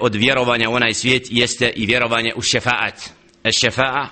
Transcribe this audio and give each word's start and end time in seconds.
od 0.00 0.14
vjerovanja 0.14 0.70
u 0.70 0.72
onaj 0.72 0.94
svijet 0.94 1.26
jeste 1.30 1.72
i 1.76 1.86
vjerovanje 1.86 2.32
u 2.36 2.42
šefaat. 2.42 3.10
E, 3.44 3.52
šefa'a 3.52 4.06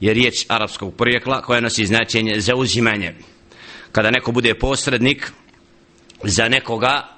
je 0.00 0.14
riječ 0.14 0.34
arapskog 0.48 0.96
porijekla 0.96 1.42
koja 1.42 1.60
nosi 1.60 1.86
značenje 1.86 2.40
za 2.40 2.54
uzimanje. 2.54 3.14
Kada 3.92 4.10
neko 4.10 4.32
bude 4.32 4.54
posrednik 4.54 5.32
za 6.22 6.48
nekoga, 6.48 7.08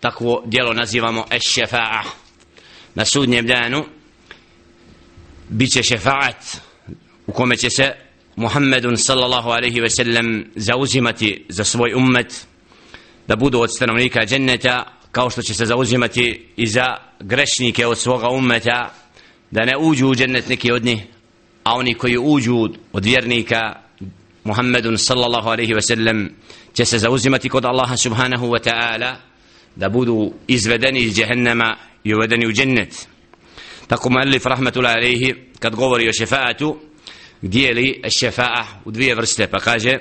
takvo 0.00 0.42
dijelo 0.46 0.72
nazivamo 0.72 1.24
e 1.30 1.38
šefa'a. 1.38 2.02
Na 2.94 3.04
sudnjem 3.04 3.46
danu 3.46 3.84
bit 5.48 5.72
će 5.72 5.82
šefaat 5.82 6.56
u 7.26 7.32
kome 7.32 7.56
će 7.56 7.70
se 7.70 7.92
Muhammedun 8.36 8.96
sallallahu 8.96 9.50
alaihi 9.50 9.80
ve 9.80 9.90
sellem 9.90 10.50
zauzimati 10.56 11.44
za 11.48 11.64
svoj 11.64 11.94
ummet 11.94 12.46
da 13.28 13.36
budu 13.36 13.60
od 13.60 13.70
stanovnika 13.76 14.26
dženneta 14.26 14.95
kao 15.16 15.30
što 15.30 15.42
će 15.42 15.54
se 15.54 15.66
zauzimati 15.66 16.46
i 16.56 16.66
za 16.66 16.96
grešnike 17.20 17.86
od 17.86 17.98
svoga 17.98 18.28
ummeta 18.28 18.94
da 19.50 19.64
ne 19.64 19.76
uđu 19.78 20.08
u 20.08 20.14
džennet 20.14 20.48
neki 20.48 20.72
od 20.72 20.84
njih 20.84 21.00
a 21.64 21.74
oni 21.74 21.94
koji 21.94 22.18
uđu 22.18 22.68
od 22.92 23.04
vjernika 23.04 23.60
Muhammedun 24.44 24.98
sallallahu 24.98 25.48
alaihi 25.48 25.74
ve 25.74 25.82
sellem 25.82 26.34
će 26.74 26.84
se 26.84 26.98
zauzimati 26.98 27.48
kod 27.48 27.64
Allaha 27.64 27.96
subhanahu 27.96 28.46
wa 28.46 28.70
ta'ala 28.70 29.14
da 29.76 29.88
budu 29.88 30.32
izvedeni 30.46 31.00
iz 31.00 31.16
džehennema 31.16 31.76
i 32.04 32.14
uvedeni 32.14 32.46
u 32.46 32.52
džennet. 32.52 33.08
Tako 33.86 34.10
muallif 34.10 34.46
rahmatullahi 34.46 34.96
alaihi 34.96 35.34
kad 35.58 35.74
govori 35.74 36.08
o 36.08 36.12
šefaatu 36.12 36.76
dijeli 37.42 38.00
šefa'a 38.04 38.64
u 38.84 38.90
dvije 38.90 39.14
vrste 39.14 39.46
pa 39.46 39.58
kaže 39.58 39.98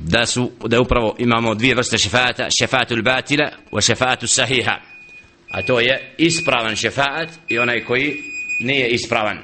da 0.00 0.26
su 0.26 0.50
da 0.66 0.80
upravo 0.80 1.16
imamo 1.18 1.54
dvije 1.54 1.74
vrste 1.74 1.98
šefata 1.98 2.48
šefatul 2.60 3.02
batila 3.02 3.50
i 3.78 3.82
šefatu 3.82 4.26
sahiha. 4.26 4.76
A 5.50 5.62
to 5.62 5.80
je 5.80 6.14
ispravan 6.18 6.76
šefat 6.76 7.28
i 7.48 7.58
onaj 7.58 7.84
koji 7.84 8.16
nije 8.60 8.88
ispravan. 8.88 9.38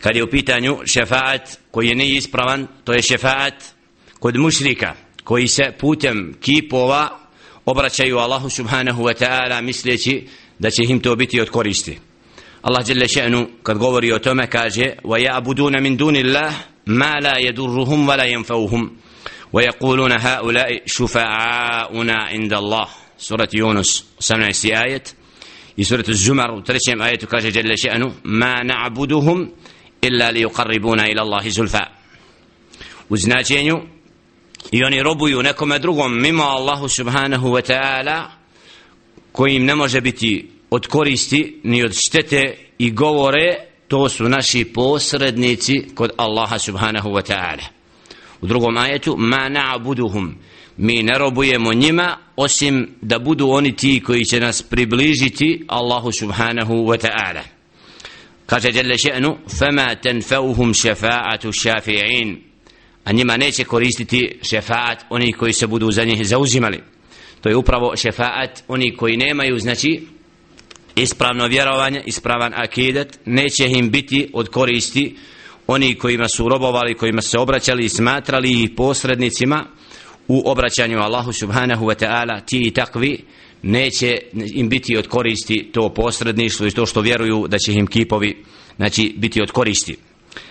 Kad 0.00 0.16
je 0.16 0.24
u 0.24 0.30
pitanju 0.30 0.78
šefat 0.86 1.58
koji 1.70 1.94
nije 1.94 2.16
ispravan 2.16 2.66
to 2.84 2.92
je 2.92 3.02
šefat 3.02 3.54
kod 4.18 4.36
mušrika 4.36 4.94
koji 5.24 5.48
se 5.48 5.72
putem 5.78 6.34
kipova 6.40 7.18
obraćaju 7.64 8.18
Allahu 8.18 8.50
subhanahu 8.50 9.02
wa 9.02 9.24
ta'ala 9.24 9.62
misleći 9.62 10.26
da 10.58 10.70
će 10.70 10.82
im 10.88 11.00
to 11.00 11.16
biti 11.16 11.40
od 11.40 11.50
koristi. 11.50 11.98
Allah 12.62 12.86
dželle 12.86 13.06
še'nu 13.06 13.46
kad 13.62 13.78
govori 13.78 14.12
o 14.12 14.18
tome 14.18 14.46
kaže 14.46 14.84
wa 15.02 15.18
ya'buduna 15.28 15.80
min 15.80 15.96
dunillah 15.96 16.54
ما 16.87 17.19
لا 17.19 17.37
يضرهم 17.37 18.09
ولا 18.09 18.23
ينفوهم 18.23 18.97
ويقولون 19.53 20.11
هؤلاء 20.11 20.81
شفعاؤنا 20.85 22.13
عند 22.13 22.53
الله 22.53 22.87
سورة 23.17 23.49
يونس 23.53 24.05
سمع 24.19 24.49
آية 24.65 25.03
سورة 25.81 26.05
الزمر 26.09 26.61
ترسم 26.61 27.01
آية 27.01 27.17
كاجة 27.17 27.49
جل 27.49 27.77
شأنه 27.77 28.13
ما 28.23 28.63
نعبدهم 28.63 29.51
إلا 30.03 30.31
ليقربونا 30.31 31.03
إلى 31.03 31.21
الله 31.21 31.49
زلفا 31.49 31.89
وزناجينيو 33.09 33.87
i 34.71 34.83
oni 34.83 35.03
robuju 35.03 35.41
nekome 35.41 35.79
drugom 35.79 36.21
mimo 36.21 36.43
Allahu 36.43 36.89
subhanahu 36.89 37.51
wa 37.51 37.61
ta'ala 37.61 38.31
koji 39.31 39.55
im 39.55 39.65
ne 39.65 39.75
može 39.75 40.01
biti 40.01 40.49
od 40.69 40.87
koristi 40.87 41.59
ni 41.63 41.83
od 41.83 41.93
štete 41.93 42.57
i 42.77 42.91
govore 42.91 43.57
to 43.88 44.08
su 44.08 44.28
naši 44.28 44.64
posrednici 44.64 45.86
kod 45.94 46.10
Allaha 46.16 46.58
subhanahu 46.58 47.08
wa 47.08 47.22
ta'ala. 47.32 47.62
U 48.40 48.46
drugom 48.46 48.76
ajetu 48.76 49.16
ma 49.16 49.48
na'buduhum. 49.48 50.34
Mi 50.76 51.02
ne 51.02 51.18
robujemo 51.18 51.72
njima 51.74 52.16
osim 52.36 52.88
da 53.00 53.18
budu 53.18 53.48
oni 53.50 53.76
ti 53.76 54.02
koji 54.06 54.24
će 54.24 54.40
nas 54.40 54.62
približiti 54.62 55.64
Allahu 55.68 56.12
subhanahu 56.12 56.74
wa 56.74 56.98
ta'ala. 57.06 57.42
Kaže 58.46 58.68
jelle 58.74 58.94
še'nu 58.94 59.36
fama 59.58 59.94
tenfauhum 59.94 60.74
šefa'atu 60.74 61.52
šafi'in 61.52 62.36
a 63.04 63.12
njima 63.12 63.36
neće 63.36 63.64
koristiti 63.64 64.38
šefa'at 64.42 64.96
oni 65.10 65.32
koji 65.32 65.52
se 65.52 65.66
budu 65.66 65.90
za 65.90 66.04
njih 66.04 66.26
zauzimali. 66.26 66.80
To 67.40 67.48
je 67.48 67.56
upravo 67.56 67.92
šefa'at 67.96 68.62
oni 68.68 68.96
koji 68.96 69.16
nemaju 69.16 69.58
znači 69.58 70.06
ispravno 70.96 71.46
vjerovanje, 71.46 72.02
ispravan 72.06 72.52
akidet, 72.56 73.18
neće 73.24 73.66
im 73.68 73.90
biti 73.90 74.30
od 74.32 74.48
koristi 74.48 75.16
oni 75.66 75.94
kojima 75.94 76.28
su 76.28 76.48
robovali, 76.48 76.94
kojima 76.94 77.22
se 77.22 77.38
obraćali 77.38 77.84
i 77.84 77.88
smatrali 77.88 78.62
ih 78.62 78.70
posrednicima 78.76 79.66
u 80.28 80.50
obraćanju 80.50 80.98
Allahu 80.98 81.32
subhanahu 81.32 81.86
wa 81.86 82.04
ta'ala, 82.04 82.44
ti 82.46 82.62
i 82.66 82.70
takvi, 82.70 83.24
neće 83.62 84.18
im 84.54 84.68
biti 84.68 84.96
od 84.96 85.08
koristi 85.08 85.70
to 85.72 85.94
posredništvo 85.94 86.66
i 86.66 86.70
to 86.70 86.86
što 86.86 87.00
vjeruju 87.00 87.46
da 87.48 87.58
će 87.58 87.72
im 87.72 87.86
kipovi 87.86 88.44
znači, 88.76 89.14
biti 89.16 89.42
od 89.42 89.50
koristi. 89.50 89.96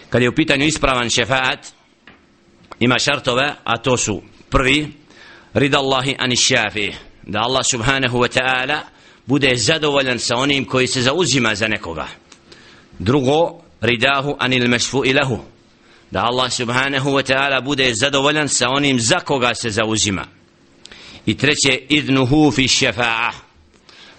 Kad 0.09 0.21
je 0.21 0.29
u 0.29 0.35
pitanju 0.35 0.65
ispravan 0.65 1.09
šefaat, 1.09 1.67
ima 2.79 2.99
šartove, 2.99 3.55
a 3.63 3.77
to 3.77 3.97
su 3.97 4.21
prvi, 4.49 4.87
rida 5.53 5.79
Allahi 5.79 6.15
ani 6.19 6.35
šafi, 6.35 6.91
da 7.23 7.39
Allah 7.39 7.65
subhanahu 7.65 8.17
wa 8.17 8.39
ta'ala 8.39 8.92
bude 9.25 9.55
zadovoljan 9.55 10.19
sa 10.19 10.35
onim 10.35 10.65
koji 10.65 10.87
se 10.87 11.01
zauzima 11.01 11.55
za 11.55 11.67
nekoga. 11.67 12.07
Drugo 12.99 13.61
ridahu 13.81 14.35
anil 14.39 14.67
mešfu 14.67 15.05
ilahu. 15.05 15.39
Da 16.11 16.23
Allah 16.23 16.51
subhanahu 16.51 17.09
wa 17.09 17.33
ta'ala 17.33 17.61
bude 17.61 17.93
zadovoljan 17.93 18.49
sa 18.49 18.69
onim 18.69 18.99
za 18.99 19.19
koga 19.19 19.55
se 19.55 19.69
zauzima. 19.69 20.25
I 21.25 21.37
treće 21.37 21.81
idnuhu 21.89 22.51
fi 22.51 22.67
šefa'a. 22.67 23.31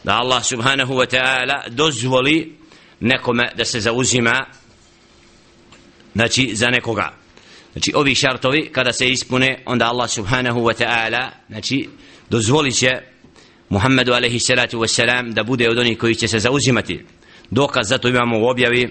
Da 0.04 0.16
Allah 0.16 0.44
subhanahu 0.44 0.94
wa 0.94 1.06
ta'ala 1.06 1.68
dozvoli 1.68 2.56
nekome 3.00 3.52
da 3.56 3.64
se 3.64 3.80
zauzima 3.80 4.46
znači 6.14 6.50
za 6.54 6.66
nekoga. 6.66 7.12
Znači 7.72 7.92
ovi 7.94 8.14
šartovi 8.14 8.70
kada 8.72 8.92
se 8.92 9.08
ispune 9.08 9.62
onda 9.66 9.86
Allah 9.86 10.10
subhanahu 10.10 10.60
wa 10.60 10.84
ta'ala 10.84 11.28
znači 11.48 11.88
dozvolit 12.30 12.74
će 12.74 13.13
Muhammedu 13.74 14.12
alaihi 14.14 14.40
salatu 14.40 14.78
wassalam 14.78 15.32
da 15.32 15.42
bude 15.42 15.70
od 15.70 15.78
onih 15.78 15.98
koji 15.98 16.14
će 16.14 16.28
se 16.28 16.38
zauzimati. 16.38 17.04
Dokaz 17.50 17.88
zato 17.88 18.08
imamo 18.08 18.38
u 18.38 18.46
objavi 18.46 18.82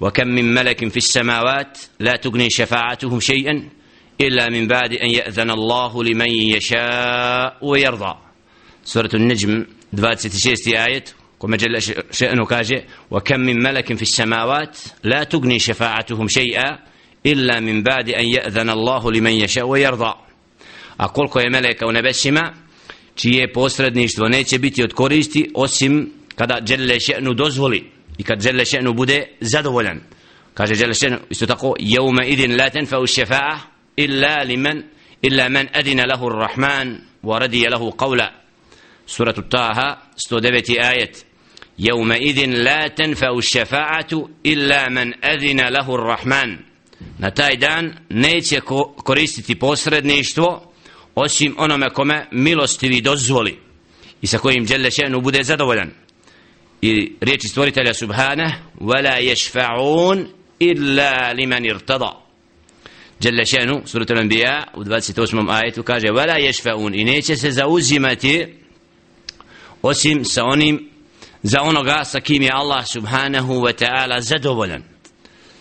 وكم 0.00 0.28
من 0.28 0.54
ملك 0.54 0.88
في 0.88 0.96
السماوات 0.96 1.78
لا 2.00 2.16
تغني 2.16 2.50
شفاعتهم 2.50 3.20
شيئا 3.20 3.68
إلا 4.20 4.48
من 4.48 4.66
بعد 4.66 4.92
أن 4.92 5.10
يأذن 5.10 5.50
الله 5.50 6.04
لمن 6.04 6.30
يشاء 6.30 7.58
ويرضى 7.62 8.14
سورة 8.84 9.10
النجم 9.14 9.66
26 9.94 10.76
آية 10.76 11.04
كما 11.42 11.56
جل 11.56 11.82
شأنه 12.10 12.44
كاجه 12.44 12.84
وكم 13.10 13.40
من 13.40 13.62
ملك 13.62 13.94
في 13.94 14.02
السماوات 14.02 14.78
لا 15.04 15.24
تغني 15.24 15.58
شفاعتهم 15.58 16.28
شيئا 16.28 16.78
إلا 17.26 17.60
من 17.60 17.82
بعد 17.82 18.08
أن 18.08 18.24
يأذن 18.24 18.70
الله 18.70 19.12
لمن 19.12 19.32
يشاء 19.32 19.66
ويرضى 19.66 20.14
أقول 21.00 21.28
كو 21.28 21.40
ملك 21.40 21.82
ونبسما 21.82 22.65
čije 23.16 23.52
posredništvo 23.52 24.28
neće 24.28 24.58
biti 24.58 24.82
od 24.82 24.92
koristi 24.92 25.50
osim 25.54 26.12
kada 26.34 26.60
Đelle 26.60 26.94
še'nu 26.94 27.34
dozvoli 27.34 27.90
i 28.18 28.22
kad 28.22 28.42
Đelle 28.42 28.64
še'nu 28.64 28.94
bude 28.94 29.26
zadovoljan. 29.40 30.00
Kaže 30.54 30.74
Đelle 30.74 30.94
še'nu 30.94 31.16
isto 31.30 31.46
tako 31.46 31.74
jevme 31.78 32.28
idin 32.28 32.56
la 32.56 32.70
tenfa 32.70 32.98
u 32.98 33.06
šefa'a 33.06 33.58
illa 33.96 34.42
liman 34.42 34.82
illa 35.22 35.48
man 35.48 35.68
adina 35.72 36.06
lahu 36.06 36.28
rahman 36.28 36.98
wa 37.22 37.38
radije 37.38 37.70
lahu 37.70 37.90
qavla 37.90 38.28
suratu 39.06 39.42
Taha 39.42 39.96
109. 40.30 40.80
ajet. 40.80 41.26
Jevme 41.78 42.18
idin 42.18 42.64
la 42.64 42.88
tenfa 42.88 43.32
u 43.32 43.40
šefa'atu 43.40 44.28
illa 44.42 44.90
man 44.90 45.14
adina 45.22 45.70
lahu 45.70 45.96
rahman 45.96 46.58
na 47.18 47.30
taj 47.30 47.56
dan 47.56 47.92
neće 48.08 48.60
koristiti 48.96 49.58
posredništvo 49.58 50.72
osim 51.16 51.54
onome 51.58 51.90
kome 51.90 52.26
milostivi 52.30 53.00
dozvoli 53.00 53.58
i 54.22 54.26
sa 54.26 54.38
kojim 54.38 54.66
dželle 54.66 54.90
še'nu 54.90 55.20
bude 55.20 55.42
zadovoljan 55.42 55.90
i 56.82 57.12
riječi 57.20 57.48
stvoritelja 57.48 57.94
subhana 57.94 58.52
وَلَا 58.80 59.20
yashfa'un 59.30 60.26
illa 60.58 61.32
liman 61.32 61.64
irtada 61.64 62.12
dželle 63.20 63.44
še'nu 63.44 63.82
surat 63.86 64.10
al-anbiya 64.10 64.64
u 64.74 64.84
28. 64.84 65.50
ajetu 65.50 65.82
kaže 65.82 66.06
wala 66.06 66.36
yashfa'un 66.38 67.00
i 67.00 67.04
neće 67.04 67.36
se 67.36 67.50
zauzimati 67.50 68.46
osim 69.82 70.24
sa 70.24 70.44
onim 70.44 70.90
za 71.42 71.62
onoga 71.62 72.04
sa 72.04 72.20
kim 72.20 72.42
je 72.42 72.50
Allah 72.52 72.84
subhanahu 72.92 73.54
wa 73.54 73.84
ta'ala 73.84 74.20
zadovoljan 74.20 74.82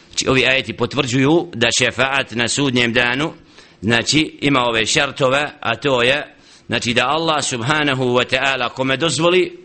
znači 0.09 0.27
ovi 0.27 0.45
ajeti 0.45 0.73
potvrđuju 0.73 1.47
da 1.53 1.67
šefaat 1.79 2.31
na 2.31 2.47
sudnjem 2.47 2.93
danu 2.93 3.33
znači 3.81 4.37
ima 4.41 4.63
ove 4.63 4.85
šartove 4.85 5.51
a 5.59 5.75
to 5.75 6.03
je 6.03 6.35
znači 6.67 6.93
da 6.93 7.07
Allah 7.07 7.43
subhanahu 7.43 8.03
wa 8.03 8.35
ta'ala 8.35 8.69
kome 8.69 8.97
dozvoli 8.97 9.57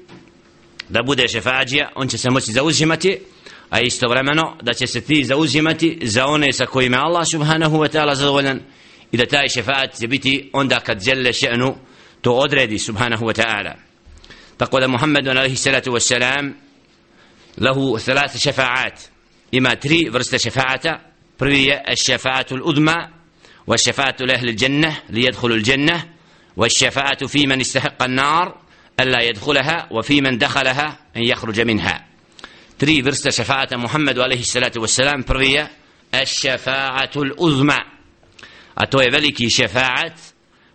da 0.89 1.03
bude 1.03 1.29
šefađija 1.29 1.93
on 1.95 2.09
će 2.09 2.19
se 2.19 2.31
moći 2.31 2.53
zauzimati 2.53 3.19
a 3.71 3.81
isto 3.81 4.09
vremeno 4.09 4.57
da 4.63 4.73
će 4.75 4.87
se 4.87 5.01
ti 5.01 5.25
zauzimati 5.25 5.99
za 6.03 6.27
one 6.27 6.53
sa 6.53 6.67
kojima 6.67 6.97
Allah 6.97 7.27
subhanahu 7.31 7.77
wa 7.77 7.97
ta'ala 7.97 8.15
zadovoljan 8.15 8.61
i 9.13 9.17
da 9.17 9.27
taj 9.27 9.49
šefat 9.49 9.99
će 10.01 10.09
biti 10.09 10.51
onda 10.53 10.81
kad 10.81 11.01
zelle 11.01 11.33
še'nu 11.33 11.75
to 12.21 12.33
odredi 12.33 12.79
subhanahu 12.79 13.27
wa 13.27 13.43
ta'ala. 13.43 13.73
Tako 14.57 14.81
da 14.81 14.89
Muhammedun 14.89 15.37
alaihi 15.37 15.57
salatu 15.57 15.93
wassalam 15.93 16.53
lahu 17.59 17.99
thalata 17.99 18.39
šefa'at. 18.39 19.09
Ima 19.51 19.77
tri 19.77 20.09
vrste 20.13 20.39
šefa'ata. 20.39 20.99
Prvi 21.37 21.63
je 21.65 21.85
šefa'atul 21.89 22.63
udma' 22.63 23.20
والشفاعة 23.70 24.16
لأهل 24.20 24.50
الجنة 24.50 24.98
ليدخلوا 25.10 25.56
الجنة 25.56 26.06
والشفاعة 26.58 27.28
في 27.28 27.48
من 27.48 27.60
استحق 27.62 28.04
النار 28.04 28.58
ألا 29.00 29.22
يدخلها 29.22 29.88
وفي 29.92 30.22
من 30.22 30.38
دخلها 30.38 31.00
أن 31.18 31.24
يخرج 31.24 31.62
منها 31.62 32.06
تري 32.80 33.04
ورست 33.04 33.30
شفاعة 33.30 33.70
محمد 33.74 34.20
عليه 34.20 34.40
الصلاة 34.40 34.72
والسلام 34.78 35.24
برية 35.30 35.72
الشفاعة 36.14 37.12
الأظمى 37.16 37.78
أتوي 38.78 39.06
ذلك 39.06 39.48
شفاعة 39.48 40.16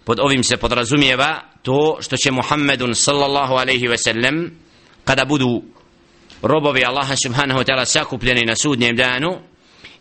pod 0.05 0.21
ovim 0.21 0.43
se 0.43 0.57
podrazumijeva 0.57 1.41
to 1.63 1.99
što 2.01 2.17
će 2.17 2.31
Muhammedun 2.31 2.95
sallallahu 2.95 3.55
alaihi 3.55 3.89
ve 3.89 3.99
sellem 3.99 4.51
kada 5.05 5.25
budu 5.25 5.63
robovi 6.43 6.85
Allaha 6.85 7.15
subhanahu 7.17 7.61
wa 7.61 7.65
ta'ala 7.65 7.87
sakupljeni 7.87 8.45
na 8.45 8.57
sudnjem 8.57 8.97
danu 8.97 9.39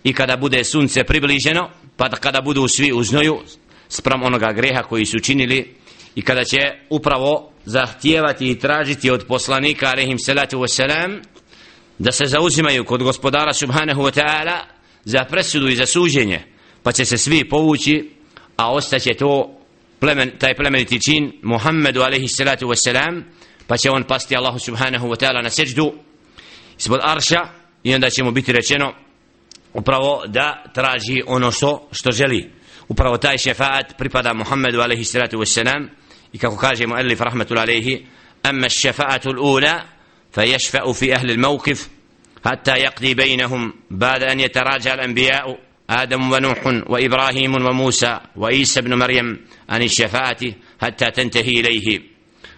i 0.03 0.13
kada 0.13 0.37
bude 0.37 0.63
sunce 0.63 1.03
približeno 1.03 1.69
pa 1.96 2.08
kada 2.08 2.40
budu 2.40 2.68
svi 2.68 2.92
u 2.92 3.02
znoju 3.02 3.40
sprem 3.88 4.22
onoga 4.22 4.52
greha 4.52 4.82
koji 4.82 5.06
su 5.06 5.18
činili 5.18 5.74
i 6.14 6.22
kada 6.22 6.44
će 6.44 6.58
upravo 6.90 7.50
zahtijevati 7.64 8.50
i 8.50 8.58
tražiti 8.58 9.10
od 9.10 9.24
poslanika 9.28 9.86
alaihim 9.86 10.18
salatu 10.18 10.58
wasalam 10.58 11.22
da 11.98 12.12
se 12.12 12.26
zauzimaju 12.26 12.84
kod 12.84 13.02
gospodara 13.02 13.52
subhanahu 13.52 14.02
wa 14.02 14.20
ta'ala 14.20 14.58
za 15.04 15.24
presudu 15.24 15.68
i 15.68 15.76
za 15.76 15.86
suđenje 15.86 16.42
pa 16.82 16.92
će 16.92 17.04
se 17.04 17.18
svi 17.18 17.48
povući 17.48 18.10
a 18.56 18.72
ostaće 18.72 19.14
to 19.14 19.60
plemen, 20.00 20.30
taj 20.38 20.54
plemeniti 20.54 21.00
čin 21.00 21.32
Muhammedu 21.42 22.00
alaihi 22.02 22.28
salatu 22.28 22.66
wasalam 22.66 23.22
pa 23.66 23.76
će 23.76 23.90
on 23.90 24.04
pasti 24.04 24.36
Allahu 24.36 24.58
subhanahu 24.58 25.08
wa 25.08 25.16
ta'ala 25.24 25.42
na 25.42 25.50
seđdu 25.50 25.92
ispod 26.78 27.00
arša 27.02 27.40
i 27.82 27.94
onda 27.94 28.10
će 28.10 28.24
mu 28.24 28.30
biti 28.30 28.52
rečeno 28.52 28.92
upravo 29.74 30.22
da 30.26 30.64
traži 30.74 31.22
ono 31.26 31.50
što, 31.50 31.88
što 31.92 32.12
želi. 32.12 32.50
Upravo 32.88 33.16
taj 33.16 33.38
šefaat 33.38 33.98
pripada 33.98 34.34
Muhammedu 34.34 34.80
alaihi 34.80 35.04
salatu 35.04 35.38
wassalam 35.38 35.88
i 36.32 36.38
kako 36.38 36.56
kaže 36.56 36.86
mu 36.86 36.98
Elif 36.98 37.20
rahmatul 37.20 37.58
alaihi 37.58 38.06
أما 38.46 38.66
الشفاعة 38.66 39.20
الأولى 39.26 39.82
فيشفأ 40.32 40.92
في 40.92 41.14
أهل 41.14 41.30
الموقف 41.30 41.88
حتى 42.44 42.72
يقضي 42.72 43.14
بينهم 43.14 43.72
بعد 43.90 44.22
أن 44.22 44.40
يتراجع 44.40 44.94
الأنبياء 44.94 45.58
آدم 45.90 46.32
ونوح 46.32 46.66
وإبراهيم 46.66 47.54
وموسى 47.54 48.20
وعيسى 48.36 48.80
بن 48.80 48.94
مريم 48.94 49.46
عن 49.68 49.82
الشفاعة 49.82 50.40
حتى 50.82 51.10
تنتهي 51.10 51.60
إليه 51.60 52.00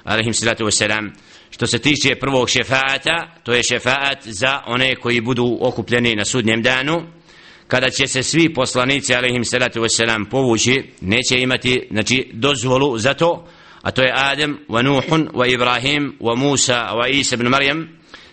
عليهم 0.07 0.29
الصلاة 0.29 0.57
والسلام 0.61 1.13
Što 1.51 1.67
se 1.67 1.79
tiče 1.79 2.15
prvog 2.15 2.51
šefata 2.51 3.35
to 3.43 3.53
je 3.53 3.63
šefat 3.63 4.19
za 4.25 4.63
one 4.67 4.95
koji 4.95 5.21
budu 5.21 5.59
okupljeni 5.61 6.15
na 6.15 6.25
sudnjem 6.25 6.63
danu, 6.63 7.03
kada 7.69 7.91
će 7.91 8.07
se 8.07 8.23
svi 8.23 8.55
poslanici, 8.55 9.15
alaihim 9.15 9.45
salatu 9.45 9.81
wasalam, 9.81 10.31
povući, 10.31 10.85
neće 11.01 11.39
imati 11.39 11.89
znači, 11.91 12.31
dozvolu 12.33 12.99
za 12.99 13.15
to, 13.15 13.49
a 13.83 13.91
to 13.91 14.03
je 14.03 14.13
Adem, 14.15 14.59
wa 14.69 14.83
Nuhun, 14.83 15.29
wa 15.33 15.53
Ibrahim, 15.55 16.17
wa 16.21 16.37
Musa, 16.37 16.91
wa 16.95 17.11
Isa 17.11 17.35
ibn 17.35 17.49
Marijam, 17.49 17.89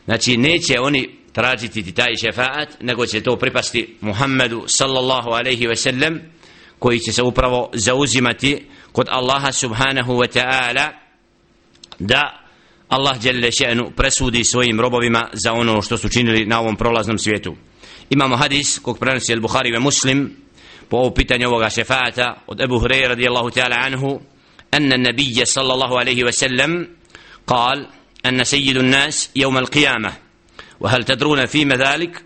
znači 0.06 0.38
neće 0.38 0.80
oni 0.80 1.10
tražiti 1.34 1.92
taj 1.92 2.16
šefaat, 2.22 2.70
nego 2.82 3.06
će 3.06 3.22
to 3.22 3.36
pripasti 3.36 3.98
Muhammedu 4.02 4.64
sallallahu 4.68 5.30
alaihi 5.30 5.68
wasallam 5.68 6.20
koji 6.80 7.00
će 7.00 7.12
se 7.12 7.24
upravo 7.24 7.70
zauzimati 7.74 8.66
kod 8.92 9.08
Allaha 9.10 9.52
subhanahu 9.52 10.14
wa 10.14 10.40
ta'ala 10.40 10.90
da 12.00 12.43
Allah 12.94 13.18
djelile 13.18 13.52
še'nu 13.52 13.92
presudi 13.96 14.44
svojim 14.44 14.82
robovima 14.82 15.30
za 15.34 15.54
ono 15.54 15.82
što 15.82 15.98
su 15.98 16.10
činili 16.10 16.46
na 16.46 16.60
ovom 16.60 16.76
prolaznom 16.76 17.18
svijetu. 17.18 17.56
Imamo 18.10 18.38
hadis 18.38 18.80
kog 18.80 19.00
prenosi 19.00 19.34
al-Bukhari 19.34 19.72
ve 19.72 19.80
Muslim 19.80 20.38
po 20.90 20.98
ovo 20.98 21.14
pitanje 21.14 21.48
ovoga 21.48 21.70
šefaata 21.70 22.44
od 22.48 22.62
Ebu 22.62 22.80
Hureyre 22.80 23.08
radijallahu 23.08 23.50
ta'ala 23.50 23.76
anhu 23.76 24.20
أن 24.74 24.94
النبي 24.94 25.46
صلى 25.46 25.74
الله 25.74 26.00
عليه 26.00 26.24
وسلم 26.24 26.88
قال 27.48 27.88
أن 28.26 28.44
سيد 28.44 28.78
الناس 28.78 29.30
يوم 29.36 29.58
القيامة 29.58 30.14
وهل 30.80 31.04
تدرون 31.04 31.46
فيما 31.46 31.76
ذلك 31.76 32.24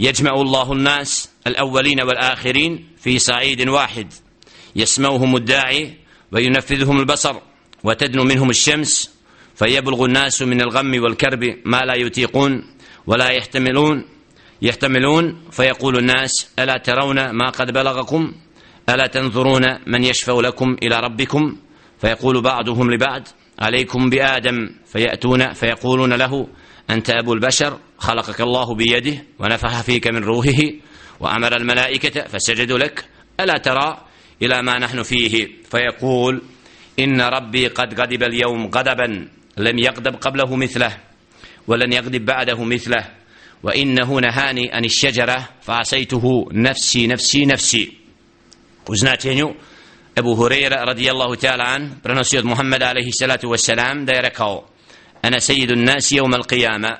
يجمع 0.00 0.34
الله 0.34 0.72
الناس 0.72 1.30
الأولين 1.46 2.00
والآخرين 2.00 2.88
في 3.00 3.18
صعيد 3.18 3.68
واحد 3.68 4.12
يسموهم 4.76 5.36
الداعي 5.36 5.96
وينفذهم 6.32 7.00
البصر 7.00 7.36
وتدنو 7.84 8.24
منهم 8.24 8.50
الشمس 8.50 9.11
فيبلغ 9.54 10.04
الناس 10.04 10.42
من 10.42 10.60
الغم 10.60 11.02
والكرب 11.02 11.44
ما 11.64 11.80
لا 11.80 11.94
يطيقون 11.94 12.64
ولا 13.06 13.28
يحتملون 13.28 14.04
يحتملون 14.62 15.42
فيقول 15.50 15.98
الناس 15.98 16.48
ألا 16.58 16.76
ترون 16.76 17.30
ما 17.30 17.50
قد 17.50 17.72
بلغكم؟ 17.72 18.32
ألا 18.88 19.06
تنظرون 19.06 19.78
من 19.86 20.04
يشفع 20.04 20.40
لكم 20.40 20.76
إلى 20.82 21.00
ربكم؟ 21.00 21.56
فيقول 22.00 22.42
بعضهم 22.42 22.90
لبعض 22.90 23.28
عليكم 23.58 24.10
بآدم 24.10 24.70
فيأتون 24.86 25.52
فيقولون 25.52 26.12
له 26.12 26.48
أنت 26.90 27.10
أبو 27.10 27.32
البشر 27.32 27.78
خلقك 27.98 28.40
الله 28.40 28.74
بيده 28.74 29.24
ونفح 29.38 29.80
فيك 29.80 30.06
من 30.06 30.24
روحه 30.24 30.62
وأمر 31.20 31.56
الملائكة 31.56 32.22
فسجدوا 32.28 32.78
لك 32.78 33.04
ألا 33.40 33.58
ترى 33.58 34.06
إلى 34.42 34.62
ما 34.62 34.78
نحن 34.78 35.02
فيه؟ 35.02 35.48
فيقول 35.70 36.42
إن 36.98 37.20
ربي 37.20 37.66
قد 37.66 38.00
غضب 38.00 38.22
اليوم 38.22 38.66
غضبا 38.66 39.28
لم 39.57 39.79
يغضب 39.79 40.15
قبله 40.15 40.55
مثله 40.55 40.97
ولن 41.67 41.93
يغضب 41.93 42.25
بعده 42.25 42.63
مثله 42.63 43.05
وإنه 43.63 44.19
نهاني 44.19 44.71
عن 44.71 44.85
الشجرة 44.85 45.49
فعصيته 45.61 46.49
نفسي 46.51 47.07
نفسي 47.07 47.45
نفسي 47.45 47.93
وزناتينيو 48.89 49.55
أبو 50.17 50.45
هريرة 50.45 50.75
رضي 50.83 51.11
الله 51.11 51.35
تعالى 51.35 51.63
عنه 51.63 51.97
برنسيد 52.05 52.45
محمد 52.45 52.83
عليه 52.83 53.07
الصلاة 53.07 53.39
والسلام 53.43 54.05
دا 54.05 54.17
يركو 54.17 54.61
أنا 55.25 55.39
سيد 55.39 55.71
الناس 55.71 56.11
يوم 56.11 56.35
القيامة 56.35 56.97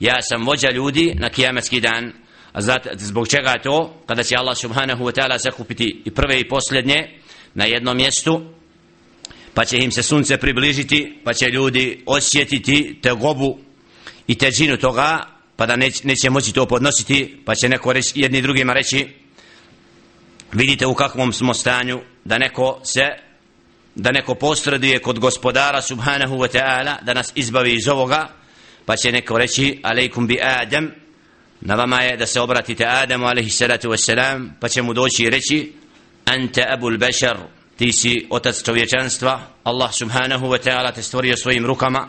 يا 0.00 0.20
سم 0.20 0.48
وجه 0.48 0.70
لودي 0.70 1.14
نكيامة 1.14 1.60
كيدان 1.60 2.12
Zato, 2.58 2.90
zbog 2.96 3.28
čega 3.28 3.58
to, 3.62 3.94
kada 4.06 4.22
će 4.22 4.36
Allah 4.36 4.56
subhanahu 4.56 5.04
wa 5.04 5.12
ta'ala 5.12 5.38
sakupiti 5.38 6.02
i 6.04 6.10
prve 6.10 6.40
i 6.40 6.48
posljednje 6.48 7.08
na 7.54 7.64
jednom 7.64 7.96
mjestu, 7.96 8.42
pa 9.53 9.65
će 9.65 9.77
im 9.77 9.91
se 9.91 10.03
sunce 10.03 10.37
približiti, 10.37 11.19
pa 11.23 11.33
će 11.33 11.49
ljudi 11.49 12.03
osjetiti 12.05 12.99
te 13.01 13.11
gobu 13.11 13.59
i 14.27 14.35
težinu 14.37 14.77
toga, 14.77 15.19
pa 15.55 15.65
da 15.65 15.75
neće, 15.75 16.07
neće 16.07 16.29
moći 16.29 16.53
to 16.53 16.65
podnositi, 16.65 17.37
pa 17.45 17.55
će 17.55 17.69
neko 17.69 17.93
reći, 17.93 18.11
jedni 18.15 18.41
drugima 18.41 18.73
reći, 18.73 19.07
vidite 20.51 20.85
u 20.85 20.93
kakvom 20.93 21.33
smo 21.33 21.53
stanju, 21.53 22.01
da 22.25 22.37
neko 22.37 22.81
se, 22.83 23.01
da 23.95 24.11
neko 24.11 24.35
postraduje 24.35 24.99
kod 24.99 25.19
gospodara 25.19 25.81
subhanahu 25.81 26.35
wa 26.35 26.57
ta'ala, 26.57 27.03
da 27.03 27.13
nas 27.13 27.31
izbavi 27.35 27.75
iz 27.75 27.87
ovoga, 27.87 28.29
pa 28.85 28.95
će 28.95 29.11
neko 29.11 29.37
reći, 29.37 29.79
alejkum 29.83 30.27
bi 30.27 30.39
Adam, 30.41 30.91
na 31.61 31.75
vama 31.75 32.01
je 32.01 32.17
da 32.17 32.25
se 32.25 32.41
obratite 32.41 32.85
Adamu, 32.85 33.25
alaihi 33.25 33.49
salatu 33.49 33.89
wassalam, 33.89 34.49
pa 34.59 34.67
će 34.69 34.81
mu 34.81 34.93
doći 34.93 35.23
i 35.23 35.29
reći, 35.29 35.73
anta 36.25 36.61
abul 36.69 36.97
bešar, 36.97 37.37
ti 37.77 37.91
si 37.91 38.27
otac 38.29 38.63
čovječanstva 38.63 39.41
Allah 39.63 39.93
subhanahu 39.93 40.45
wa 40.45 40.69
ta'ala 40.69 40.93
te 40.93 41.01
stvorio 41.01 41.37
svojim 41.37 41.65
rukama 41.65 42.07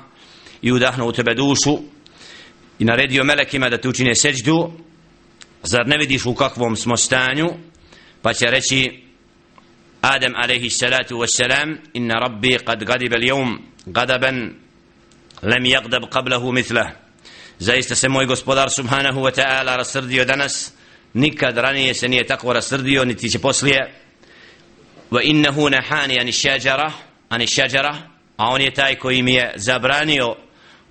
i 0.62 0.72
udahnuo 0.72 1.08
u 1.08 1.12
tebe 1.12 1.34
dušu 1.34 1.78
i 2.78 2.84
naredio 2.84 3.24
melekima 3.24 3.68
da 3.68 3.78
te 3.78 3.88
učine 3.88 4.14
seđdu. 4.14 4.72
Zar 5.62 5.86
ne 5.86 5.96
vidiš 5.98 6.26
u 6.26 6.34
kakvom 6.34 6.76
smo 6.76 6.96
stanju? 6.96 7.46
Pa 8.22 8.32
će 8.32 8.46
reći 8.46 9.02
Adam 10.00 10.32
alaihi 10.36 10.70
salatu 10.70 11.16
wassalam 11.16 11.76
inna 11.92 12.14
rabbi 12.14 12.58
qad 12.66 12.84
gadiba 12.84 13.16
l'jum 13.16 13.58
gadaban 13.86 14.54
lem 15.42 15.64
jagdab 15.64 16.02
qablahu 16.02 16.52
mithlah 16.52 17.04
zaista 17.58 17.94
se 17.94 18.08
moj 18.08 18.26
gospodar 18.26 18.70
subhanahu 18.70 19.20
wa 19.20 19.30
ta'ala 19.30 19.76
rasrdio 19.76 20.24
danas. 20.24 20.72
Nikad 21.14 21.56
ranije 21.56 21.94
se 21.94 22.08
nije 22.08 22.26
tako 22.26 22.52
rasrdio 22.52 23.04
niti 23.04 23.30
će 23.30 23.38
poslije 23.38 24.03
wa 25.10 25.16
وإنه 25.16 25.68
نحاني 25.68 26.18
عن 26.18 26.28
الشجرة 26.28 26.94
عن 27.32 27.42
الشجرة 27.42 28.10
أون 28.40 28.60
يتاي 28.60 28.96
كوي 28.96 29.22
zabranio 29.56 30.36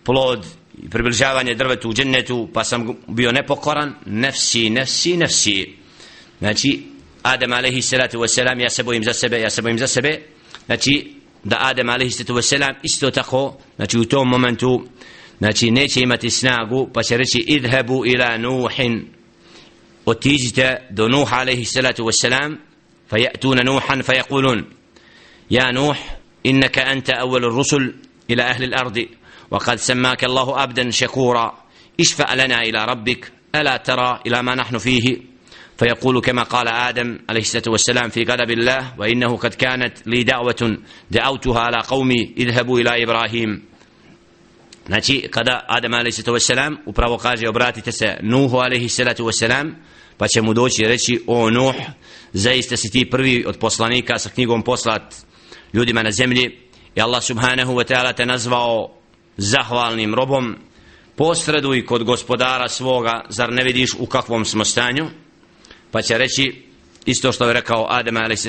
plod 0.03 0.46
i 0.84 0.89
približavanje 0.89 1.55
drvetu 1.55 1.89
u 1.89 1.93
džennetu 1.93 2.50
pa 2.53 2.63
sam 2.63 2.98
bio 3.08 3.32
nepokoran 3.32 3.96
nefsi, 4.05 4.70
nefsi, 4.70 5.17
nefsi. 5.17 5.75
Znači 6.39 6.84
Adem 7.24 7.53
alejhi 7.53 7.82
salatu 7.82 8.20
wasalam 8.20 8.62
ja 8.62 8.70
se 8.70 8.84
bojim 8.84 9.03
za 9.03 9.13
sebe, 9.13 9.39
ja 9.39 9.50
se 9.50 9.62
bojim 9.62 9.79
za 9.79 9.88
sebe. 9.88 10.22
Znači 10.65 11.13
da 11.43 11.58
Adem 11.60 11.89
alaihi 11.89 12.12
salatu 12.12 12.34
wasalam 12.34 12.74
isto 12.84 13.12
tako 13.12 13.58
znači 13.75 13.98
u 13.98 14.05
tom 14.05 14.29
momentu 14.29 14.88
znači 15.38 15.72
neće 15.72 16.01
imati 16.01 16.29
snagu 16.29 16.89
pa 16.93 17.03
će 17.03 17.17
reći 17.17 17.39
idhebu 17.48 18.05
ila 18.05 18.38
nuhin. 18.38 19.08
Otiđite 20.05 20.88
do 20.89 21.08
nuha 21.08 21.36
alaihi 21.36 21.65
salatu 21.65 22.03
wasalam 22.03 22.55
فيأتون 23.13 23.65
نوحا 23.65 24.01
فيقولون 24.01 24.65
يا 25.51 25.72
نوح 25.72 26.17
إنك 26.46 26.79
أنت 26.79 27.10
أول 27.10 27.46
الرسل 27.46 27.96
إلى 28.29 28.43
أهل 28.43 28.63
الأرض 28.63 29.05
وقد 29.51 29.75
سماك 29.75 30.24
الله 30.24 30.60
عبدا 30.60 30.89
شكورا 30.89 31.63
اشفع 32.00 32.34
لنا 32.34 32.62
إلى 32.62 32.86
ربك 32.86 33.32
ألا 33.55 33.77
ترى 33.77 34.20
إلى 34.27 34.43
ما 34.43 34.55
نحن 34.55 34.77
فيه 34.77 35.17
فيقول 35.77 36.22
كما 36.22 36.43
قال 36.43 36.67
آدم 36.67 37.20
عليه 37.29 37.41
الصلاة 37.41 37.63
والسلام 37.67 38.10
في 38.10 38.24
غضب 38.24 38.51
الله 38.51 38.93
وإنه 38.98 39.38
قد 39.38 39.53
كانت 39.53 40.08
لي 40.08 40.24
دعوة 40.24 40.77
دعوتها 41.12 41.60
على 41.60 41.77
قومي 41.88 42.34
اذهبوا 42.38 42.79
إلى 42.79 43.03
إبراهيم 43.03 43.74
Znači, 44.88 45.27
kada 45.32 45.65
Adam 45.67 45.93
a.s. 45.93 46.22
upravo 46.86 47.17
kaže 47.17 47.50
obratite 47.50 47.91
se 47.91 48.17
Nuhu 48.22 48.58
a.s. 48.58 49.01
pa 50.17 50.27
će 50.27 50.41
mu 50.41 50.53
doći 50.53 50.84
reći 50.84 51.24
o 51.27 51.50
Nuh, 51.50 51.75
zaista 52.33 52.77
si 52.77 52.91
ti 52.91 53.09
prvi 53.09 53.45
od 53.47 53.57
poslanika 53.57 54.19
sa 54.19 54.29
knjigom 54.29 54.61
poslat 54.61 55.15
ljudima 55.73 56.03
na 56.03 56.11
zemlji 56.11 56.57
i 56.95 57.01
Allah 57.01 57.23
subhanahu 57.23 57.73
wa 57.73 57.93
ta'ala 57.93 58.13
te 58.13 58.25
nazvao 58.25 58.91
zahvalnim 59.37 60.15
robom 60.15 60.55
posreduj 61.15 61.85
kod 61.85 62.03
gospodara 62.03 62.69
svoga 62.69 63.25
zar 63.29 63.53
ne 63.53 63.63
vidiš 63.63 63.89
u 63.99 64.05
kakvom 64.05 64.45
smo 64.45 64.65
stanju 64.65 65.05
pa 65.91 66.01
će 66.01 66.17
reći 66.17 66.65
isto 67.05 67.31
što 67.31 67.47
je 67.47 67.53
rekao 67.53 67.87
Adem 67.89 68.17
a.s. 68.17 68.47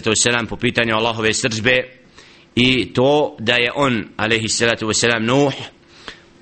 po 0.48 0.56
pitanju 0.56 0.94
Allahove 0.94 1.34
srđbe 1.34 1.88
i 2.54 2.92
to 2.92 3.36
da 3.38 3.54
je 3.54 3.72
on 3.74 4.04
a.s. 4.16 5.02
Nuh 5.20 5.52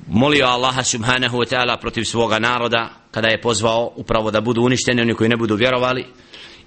molio 0.08 0.46
Allaha 0.46 0.82
subhanahu 0.82 1.38
wa 1.38 1.46
ta'ala 1.46 1.80
protiv 1.80 2.04
svoga 2.04 2.38
naroda 2.38 2.90
kada 3.11 3.28
je 3.28 3.40
pozvao 3.40 3.92
upravo 3.96 4.30
da 4.30 4.40
budu 4.40 4.62
uništeni 4.62 5.02
oni 5.02 5.14
koji 5.14 5.28
ne 5.28 5.37
budu 5.37 5.54
vjerovali 5.54 6.06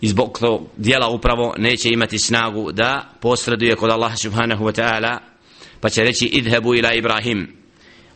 i 0.01 0.07
zbog 0.07 0.39
tog 0.39 0.67
dijela 0.77 1.09
upravo 1.09 1.55
neće 1.57 1.89
imati 1.89 2.19
snagu 2.19 2.71
da 2.71 3.09
posreduje 3.21 3.75
kod 3.75 3.91
Allaha 3.91 4.15
subhanahu 4.15 4.65
wa 4.65 4.81
ta'ala 4.81 5.17
pa 5.81 5.89
će 5.89 6.03
reći 6.03 6.25
idhebu 6.25 6.75
ila 6.75 6.93
Ibrahim 6.93 7.47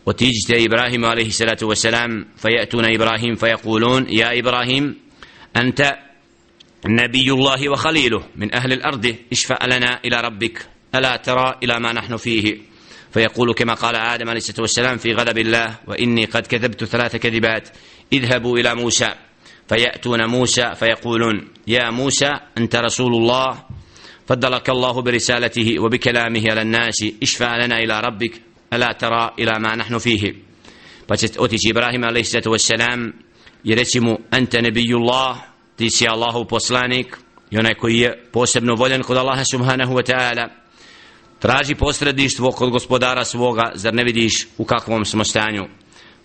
otiđite 0.06 0.64
Ibrahim 0.64 1.04
alaihi 1.04 1.32
salatu 1.32 1.68
wa 1.68 1.76
salam 1.76 2.26
fajatuna 2.38 2.92
Ibrahim 2.92 3.38
fajakulun 3.38 4.06
ja 4.10 4.34
Ibrahim 4.34 4.96
anta 5.54 6.10
نبي 6.86 7.32
الله 7.32 7.70
من 8.36 8.56
أهل 8.56 8.74
الأرض 8.74 9.16
اشفع 9.32 9.66
لنا 9.66 10.00
إلى 10.06 10.22
ربك 10.22 10.66
ألا 10.96 11.16
ترى 11.16 11.56
إلى 11.64 11.80
ما 11.80 11.94
نحن 11.94 12.18
فيه 12.18 12.58
فيقول 13.14 13.54
كما 13.54 13.74
قال 13.74 13.96
آدم 13.96 14.30
عليه 14.30 14.38
الصلاة 14.38 14.62
والسلام 14.62 14.98
في 14.98 15.14
غضب 15.14 15.38
الله 15.38 15.76
وإني 15.88 16.26
قد 16.26 16.48
كذبت 16.48 16.84
ثلاث 16.84 17.16
كذبات 17.16 17.70
اذهبوا 18.14 18.58
إلى 18.58 18.76
موسى 18.76 19.14
فيأتون 19.69 20.27
موسى 20.27 20.75
فيقولون 20.75 21.49
يا 21.67 21.91
موسى 21.91 22.33
أنت 22.59 22.77
رسول 22.77 23.15
الله 23.15 23.63
فضلك 24.27 24.71
الله 24.71 25.03
برسالته 25.03 25.79
وبكلامه 25.79 26.43
على 26.51 26.63
الناس 26.63 27.05
اشفع 27.23 27.65
لنا 27.65 27.79
إلى 27.79 28.01
ربك 28.01 28.41
ألا 28.73 28.93
ترى 28.93 29.31
إلى 29.39 29.59
ما 29.59 29.77
نحن 29.77 29.99
فيه 29.99 30.35
أتيش 31.13 31.61
إبراهيم 31.71 32.05
عليه 32.05 32.21
الصلاة 32.21 32.43
والسلام 32.47 33.13
يرسم 33.65 34.17
أنت 34.35 34.57
نبي 34.57 34.95
الله 34.95 35.43
تيسي 35.77 36.09
الله 36.09 36.45
بوصلانك 36.45 37.19
يوناكو 37.53 37.89
posebno 38.33 38.77
voljen 38.77 39.03
kod 39.03 39.17
Allaha 39.17 39.45
subhanahu 39.45 39.95
wa 39.95 40.03
ta'ala 40.03 40.49
traži 41.39 41.75
posredništvo 41.75 42.51
kod 42.51 42.71
gospodara 42.71 43.25
svoga, 43.25 43.73
zar 43.75 43.95
ne 43.95 44.05
vidiš 44.05 44.47
u 44.59 44.65
kakvom 44.65 45.05
smo 45.05 45.25
stanju? 45.25 45.65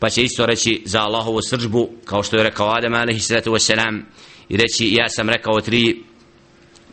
Pa 0.04 0.10
će 0.10 0.22
isto 0.22 0.46
reći 0.46 0.82
za 0.84 1.00
Allahovu 1.00 1.42
sržbu 1.42 1.90
kao 2.04 2.22
što 2.22 2.36
je 2.36 2.42
rekao 2.42 2.68
Adam 2.68 2.92
wasalam 2.92 4.02
i 4.48 4.56
reći 4.56 4.94
ja 4.94 5.08
sam 5.08 5.28
rekao 5.30 5.60
tri 5.60 6.02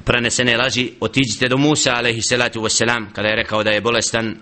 prenesene 0.05 0.57
laži, 0.57 0.91
otiđite 0.99 1.47
do 1.47 1.57
Musa 1.57 1.91
a.s. 1.91 2.81
kada 3.13 3.27
je 3.27 3.35
rekao 3.35 3.63
da 3.63 3.69
je 3.69 3.81
bolestan 3.81 4.35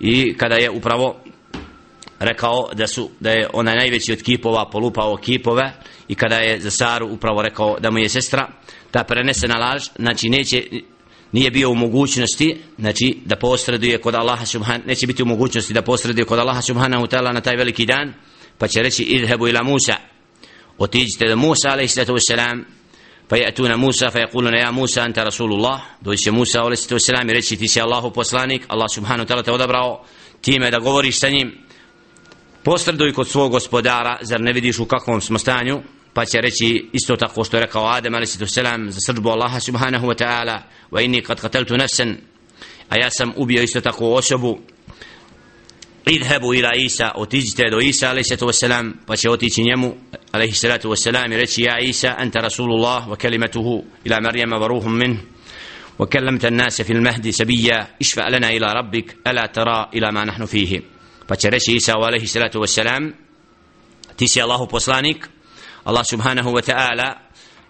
i 0.00 0.34
kada 0.36 0.54
je 0.54 0.70
upravo 0.70 1.20
rekao 2.18 2.68
da 2.74 2.86
su 2.86 3.10
da 3.20 3.30
je 3.30 3.48
ona 3.52 3.74
najveći 3.74 4.12
od 4.12 4.22
kipova 4.22 4.70
polupao 4.70 5.16
kipove 5.16 5.72
i 6.08 6.14
kada 6.14 6.36
je 6.36 6.60
za 6.60 6.70
Saru 6.70 7.08
upravo 7.08 7.42
rekao 7.42 7.76
da 7.80 7.90
mu 7.90 7.98
je 7.98 8.08
sestra 8.08 8.48
ta 8.90 9.04
prenesena 9.04 9.56
laž 9.56 9.82
znači 9.98 10.28
neće 10.28 10.62
nije 11.32 11.50
bio 11.50 11.70
u 11.70 11.74
mogućnosti 11.74 12.56
znači 12.78 13.18
da 13.24 13.36
posreduje 13.36 13.98
kod 13.98 14.14
Allaha 14.14 14.46
subhanahu 14.46 14.86
neće 14.86 15.06
biti 15.06 15.22
u 15.22 15.26
mogućnosti 15.26 15.74
da 15.74 15.82
posreduje 15.82 16.24
kod 16.24 16.38
Allaha 16.38 16.62
subhanahu 16.62 17.06
ta'ala 17.06 17.32
na 17.32 17.40
taj 17.40 17.56
veliki 17.56 17.86
dan 17.86 18.14
pa 18.58 18.68
će 18.68 18.82
reći 18.82 19.02
idhebu 19.02 19.48
ila 19.48 19.62
Musa. 19.62 19.96
Otiđite 20.78 21.28
do 21.28 21.36
Musa 21.36 21.68
alaihi 21.70 21.88
sallatu 21.88 22.12
wassalam 22.12 22.64
pa 23.28 23.36
yatuna 23.36 23.76
Musa 23.76 24.10
fa 24.10 24.18
yaquluna 24.18 24.64
ya 24.64 24.72
Musa 24.72 25.02
anta 25.02 25.24
Rasulullah. 25.24 25.80
Dođe 26.00 26.30
Musa 26.30 26.60
alaihi 26.60 26.76
sallatu 26.76 26.94
wassalam 26.94 27.30
i 27.30 27.34
reći 27.34 27.56
ti 27.56 27.68
si 27.68 27.80
Allahu 27.80 28.10
poslanik 28.10 28.62
Allah 28.68 28.86
subhanahu 28.94 29.28
ta'ala 29.28 29.42
te 29.42 29.52
odabrao 29.52 30.04
time 30.40 30.70
da 30.70 30.78
govoriš 30.78 31.18
sa 31.18 31.28
njim. 31.28 31.58
Posreduj 32.64 33.12
kod 33.12 33.28
svog 33.28 33.50
gospodara 33.50 34.18
zar 34.22 34.40
ne 34.40 34.52
vidiš 34.52 34.78
u 34.78 34.84
kakvom 34.84 35.20
smo 35.20 35.38
stanju? 35.38 35.82
باشرتي 36.16 36.88
استوتا 36.96 37.26
قوستورك 37.26 37.76
وآدم 37.76 38.14
عليه 38.14 38.22
الصلاة 38.22 38.42
والسلام 38.42 38.90
سرب 38.90 39.28
الله 39.28 39.58
سبحانه 39.58 40.04
وتعالى 40.04 40.64
وإني 40.92 41.20
قد 41.20 41.40
قتلت 41.40 41.72
نفسا 41.72 42.18
أياسم 42.92 43.32
أبي 43.36 43.64
استوتا 43.64 43.90
قوشبو 43.90 44.58
اذهبوا 46.08 46.54
إلى 46.54 46.66
عيسى 46.66 47.10
وتجتد 47.16 47.70
دو 47.70 47.78
عيسى 47.78 48.06
عليه 48.06 48.20
الصلاة 48.20 48.44
والسلام 48.44 48.94
باشوتي 49.08 49.48
تنيمو 49.48 49.96
عليه 50.34 50.50
الصلاة 50.50 50.80
والسلام 50.84 51.32
رتي 51.32 51.62
يا 51.62 51.72
عيسى 51.72 52.08
أنت 52.08 52.36
رسول 52.36 52.70
الله 52.72 53.08
وكلمته 53.10 53.84
إلى 54.06 54.20
مريم 54.20 54.58
بروه 54.58 54.88
منه 54.88 55.18
وكلمت 55.98 56.44
الناس 56.44 56.82
في 56.82 56.92
المهد 56.92 57.30
سبيا 57.30 57.88
اشفع 58.00 58.28
لنا 58.28 58.50
إلى 58.50 58.66
ربك 58.72 59.16
ألا 59.26 59.46
ترى 59.46 59.88
إلى 59.94 60.12
ما 60.12 60.24
نحن 60.24 60.44
فيه 60.46 60.82
باشرتي 61.28 61.72
عيسى 61.72 61.92
عليه 61.92 62.22
الصلاة 62.22 62.50
والسلام 62.54 63.14
تيسي 64.18 64.42
الله 64.44 64.66
بوسلانك 64.66 65.28
Allah 65.83 66.05
subhanahu 66.05 66.49
wa 66.49 66.71
ta'ala 66.71 67.13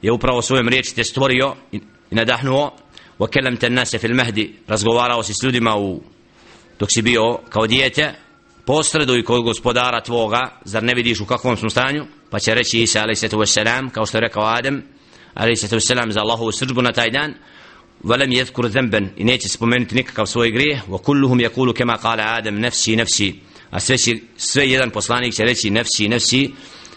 je 0.02 0.12
upravo 0.12 0.42
svojom 0.42 0.68
riječi 0.68 0.96
te 0.96 1.04
stvorio 1.04 1.56
i 1.72 1.82
nadahnuo 2.12 2.72
wa 3.20 3.30
kellam 3.30 3.58
te 3.58 3.70
nase 3.70 3.98
fil 3.98 4.16
mehdi 4.16 4.56
razgovarao 4.68 5.24
si 5.24 5.34
s 5.34 5.44
ljudima 5.44 5.78
u 5.78 6.02
dok 6.80 6.92
si 6.92 7.02
bio 7.02 7.40
kao 7.50 7.68
dijete 7.68 8.14
posreduj 8.66 9.24
kod 9.24 9.44
gospodara 9.44 10.02
tvoga 10.02 10.60
zar 10.66 10.84
ne 10.84 10.94
vidiš 10.94 11.20
u 11.20 11.26
kakvom 11.26 11.58
smo 11.58 11.70
stanju 11.70 12.06
pa 12.30 12.40
će 12.40 12.56
reći 12.56 12.82
Isa 12.82 13.00
alaihissalatu 13.00 13.38
wassalam 13.38 13.90
kao 13.90 14.06
što 14.06 14.18
je 14.18 14.22
rekao 14.22 14.44
Adem 14.44 14.84
alaihissalatu 15.34 15.76
wassalam 15.76 16.12
za 16.12 16.20
Allahovu 16.20 16.52
srđbu 16.52 16.82
na 16.82 16.92
taj 16.92 17.12
dan 17.12 17.34
ولم 18.04 18.32
يذكر 18.32 18.68
ذنبا 18.68 19.08
i 19.18 19.24
neće 19.24 19.50
spomenuti 19.50 19.96
nikakav 19.96 20.26
svoj 20.26 20.52
grijeh 20.52 20.80
وكلهم 20.90 21.40
يقول 21.40 21.74
كما 21.74 21.96
قال 21.96 22.20
آدم 22.20 22.60
نفسي 22.60 22.96
نفسي 22.96 23.36
a 23.72 23.80
sve, 23.80 23.98
sve 24.38 24.70
jedan 24.70 24.90
poslanik 24.90 25.34
će 25.34 25.44
reći 25.44 25.70
nefsi 25.70 26.10
nefsi 26.10 26.52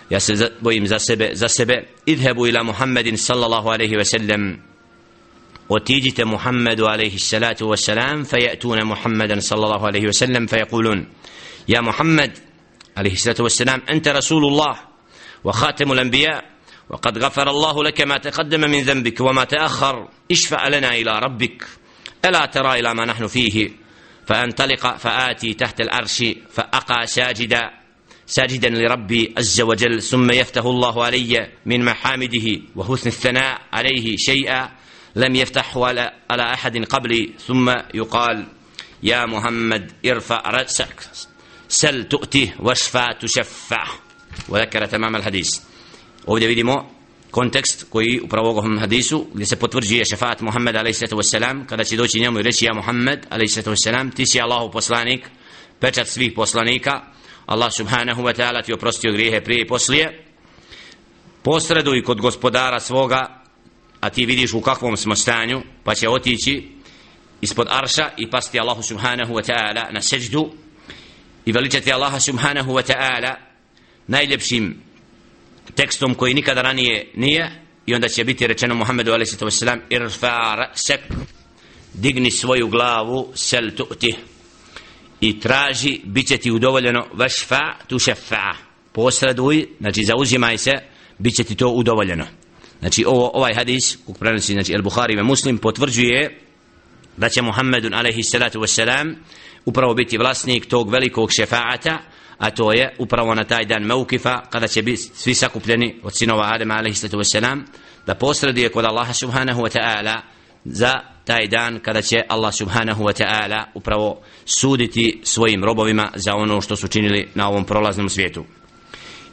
Ja 0.10 0.20
se 0.20 0.52
bojim 0.62 0.88
za 0.88 1.00
sebe 1.00 1.30
za 1.34 1.48
sebe 1.48 1.88
idhebu 2.06 2.48
ila 2.48 2.64
Muhammedin 2.64 3.18
sallallahu 3.18 3.70
alaihi 3.70 3.98
ve 3.98 4.06
sellem 4.06 4.62
otiđite 5.70 6.26
Muhammedu 6.26 6.86
alaihi 6.86 7.20
salatu 7.20 7.70
wa 7.70 7.78
salam 7.78 8.26
fajatuna 8.26 8.86
Muhammedan 8.86 9.42
sallallahu 9.42 9.86
alaihi 9.86 10.06
ve 10.06 10.14
sellem 10.14 10.48
fajakulun 10.48 11.06
ja 11.68 11.82
Muhammed 11.82 12.32
salatu 13.16 13.44
wa 13.44 13.50
salam 13.50 13.82
ente 13.88 14.14
Rasulullah 14.14 14.78
wa 15.44 15.54
khatimu 15.54 15.94
l'anbiya 15.94 16.56
وقد 16.90 17.18
غفر 17.18 17.50
الله 17.50 17.84
لك 17.84 18.02
ما 18.02 18.18
تقدم 18.18 18.62
من 18.62 18.82
ذنبك 18.82 19.22
وما 19.22 19.44
تأخر 19.44 20.08
اشفع 20.32 20.68
لنا 20.68 20.96
إلى 20.96 21.20
ربك 21.20 21.68
ألا 22.26 22.46
ترى 22.46 22.80
إلى 22.80 22.94
ما 22.94 23.06
نحن 23.06 23.28
فيه 23.28 23.72
فأنطلق 24.28 24.98
فآتي 24.98 25.54
تحت 25.54 25.82
العرش 25.82 26.24
فأقى 26.52 27.08
ساجدا 27.08 27.85
ساجدا 28.27 28.70
لربي 28.70 29.34
عز 29.38 29.62
وجل 29.62 30.01
ثم 30.01 30.32
يفتح 30.32 30.65
الله 30.65 31.03
علي 31.03 31.51
من 31.65 31.86
محامده 31.86 32.62
وحسن 32.75 33.08
الثناء 33.08 33.62
عليه 33.74 34.17
شيئا 34.17 34.72
لم 35.15 35.36
يفتح 35.36 35.77
على, 35.77 36.12
على 36.32 36.53
أحد 36.53 36.86
قبلي. 36.86 37.29
ثم 37.48 37.70
يقال 37.94 38.48
يا 39.03 39.25
محمد 39.25 39.91
ارفع 40.05 40.41
رأسك 40.46 41.10
سل 41.70 42.03
تؤتي 42.03 42.51
واشفى 42.60 43.05
تشفع. 43.22 43.88
وذكر 44.50 44.86
تمام 44.86 45.15
الحديث. 45.15 45.60
وبدأ 46.27 46.48
بديمو 46.48 46.86
كونتكست 47.32 47.84
كوي 47.84 48.20
وبروغهم 48.20 48.79
حديثه. 48.79 49.27
لسا 49.36 49.55
بتفرجي 49.55 50.05
شفاعة 50.05 50.38
محمد 50.41 50.75
عليه 50.75 50.89
الصلاة 50.89 51.15
والسلام. 51.15 51.65
كذا 51.65 51.84
سيدوشي 51.84 52.20
نيوم 52.20 52.38
يا 52.38 52.74
محمد 52.74 53.25
عليه 53.32 53.46
الصلاة 53.46 53.70
والسلام. 53.70 54.10
تيسي 54.10 54.44
الله 54.44 54.67
بوصلانيك 54.67 55.24
بجت 55.82 56.00
سبيه 56.00 56.36
بوصلانيكا. 56.36 57.15
Allah 57.46 57.72
subhanahu 57.72 58.22
wa 58.22 58.34
ta'ala 58.34 58.64
ti 58.64 58.74
oprostio 58.74 59.12
grijehe 59.12 59.42
prije 59.42 59.62
i 59.62 59.68
poslije 59.68 60.25
posreduj 61.44 62.04
kod 62.04 62.22
gospodara 62.22 62.80
svoga 62.80 63.44
a 64.00 64.10
ti 64.10 64.25
vidiš 64.25 64.54
u 64.54 64.62
kakvom 64.62 64.98
smo 64.98 65.16
stanju 65.16 65.62
pa 65.84 65.96
će 65.96 66.10
otići 66.10 66.72
ispod 67.42 67.68
arša 67.70 68.10
i 68.18 68.30
pasti 68.30 68.60
Allahu 68.60 68.84
subhanahu 68.84 69.34
wa 69.34 69.52
ta'ala 69.52 69.94
na 69.94 70.02
seđdu 70.02 70.52
i 71.46 71.52
veličati 71.52 71.94
Allaha 71.94 72.20
subhanahu 72.20 72.72
wa 72.72 72.94
ta'ala 72.94 73.36
najljepšim 74.08 74.82
tekstom 75.75 76.16
koji 76.16 76.34
nikada 76.34 76.62
ranije 76.62 77.12
nije 77.16 77.52
i 77.86 77.96
onda 77.96 78.08
će 78.08 78.24
biti 78.24 78.48
rečeno 78.48 78.75
Muhammedu 78.75 79.12
a.s. 79.12 79.64
irfa 79.90 80.68
sek 80.74 81.02
digni 81.94 82.32
svoju 82.32 82.68
glavu 82.68 83.32
sel 83.36 83.64
tu'tih 83.64 84.16
i 85.22 85.40
traži 85.40 86.02
bit 86.04 86.28
će 86.28 86.38
ti 86.38 86.52
udovoljeno 86.52 87.06
vašfa 87.14 87.62
tu 87.88 88.00
šefa. 88.00 88.54
Posreduj 88.92 89.68
znači 89.80 90.04
zauzimaj 90.04 90.58
se 90.58 90.72
bit 91.18 91.36
će 91.36 91.44
ti 91.44 91.56
to 91.56 91.70
udovoljeno. 91.70 92.26
Znači 92.80 93.06
ovo, 93.08 93.32
ovaj 93.34 93.54
hadis 93.56 93.98
kog 94.06 94.18
prenosi 94.20 94.54
znači 94.54 94.74
El 94.74 94.82
Bukhari 94.82 95.14
i 95.14 95.24
Muslim 95.24 95.58
potvrđuje 95.58 96.40
da 97.18 97.30
će 97.30 97.42
Muhammedun 97.42 97.94
alaihi 97.94 98.24
salatu 98.24 98.60
wasalam 98.60 99.16
upravo 99.66 99.94
biti 99.94 100.18
vlasnik 100.18 100.66
tog 100.66 100.90
velikog 100.90 101.30
šefaata 101.40 101.98
a 102.38 102.52
to 102.52 102.74
je 102.74 102.96
upravo 103.00 103.36
na 103.36 103.44
taj 103.44 103.66
dan 103.66 103.84
Meukifa 103.84 104.42
kada 104.50 104.68
će 104.68 104.82
biti 104.82 105.02
svi 105.02 105.34
sakupljeni 105.34 106.00
od 106.04 106.18
sinova 106.18 106.50
Adama 106.54 106.74
alaihi 106.74 106.96
salatu 106.96 107.18
wasalam, 107.18 107.62
da 108.06 108.16
posreduje 108.16 108.70
kod 108.70 108.86
Allaha 108.86 109.14
subhanahu 109.14 109.62
wa 109.62 109.80
ta'ala 109.80 110.22
za 110.66 110.94
taj 111.26 111.48
dan 111.48 111.80
kada 111.80 112.02
će 112.02 112.24
Allah 112.28 112.54
subhanahu 112.54 113.04
wa 113.04 113.24
ta'ala 113.24 113.64
upravo 113.74 114.22
suditi 114.46 115.20
svojim 115.24 115.64
robovima 115.64 116.12
za 116.16 116.36
ono 116.36 116.62
što 116.62 116.76
su 116.76 116.88
činili 116.88 117.28
na 117.36 117.50
ovom 117.50 117.66
prolaznom 117.66 118.10
svijetu. 118.10 118.46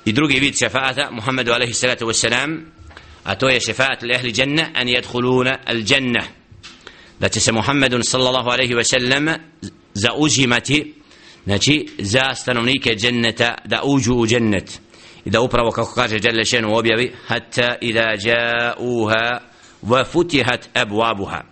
I 0.05 0.13
drugi 0.13 0.41
vid 0.41 0.59
šefaata 0.59 1.11
Muhammedu 1.11 1.53
alaihi 1.53 1.73
salatu 1.73 2.07
wassalam 2.07 2.61
a 3.25 3.35
to 3.35 3.49
je 3.49 3.61
šefaat 3.61 4.03
li 4.03 4.15
ahli 4.15 4.33
dženne 4.33 4.71
an 4.75 4.89
jedhuluna 4.89 5.59
al 5.65 5.83
dženne. 5.83 6.23
Da 7.21 7.29
će 7.29 7.41
se 7.41 7.53
Muhammedun 7.53 8.05
sallallahu 8.05 8.49
alaihi 8.49 8.75
wasallam 8.75 9.39
zauzimati 9.95 10.95
znači 11.45 11.89
za 11.99 12.35
stanovnike 12.35 12.95
dženneta 12.95 13.55
da 13.65 13.83
uđu 13.85 14.15
u 14.15 14.27
džennet. 14.27 14.81
I 15.25 15.31
da 15.31 15.41
upravo 15.41 15.71
kako 15.71 15.95
kaže 15.95 16.19
Đelle 16.19 16.67
u 16.69 16.77
objavi 16.77 17.13
hatta 17.27 17.75
ida 17.81 18.15
jauha 18.25 19.52
wa 19.84 20.06
futihat 20.06 20.70
abwabuha 20.74 21.44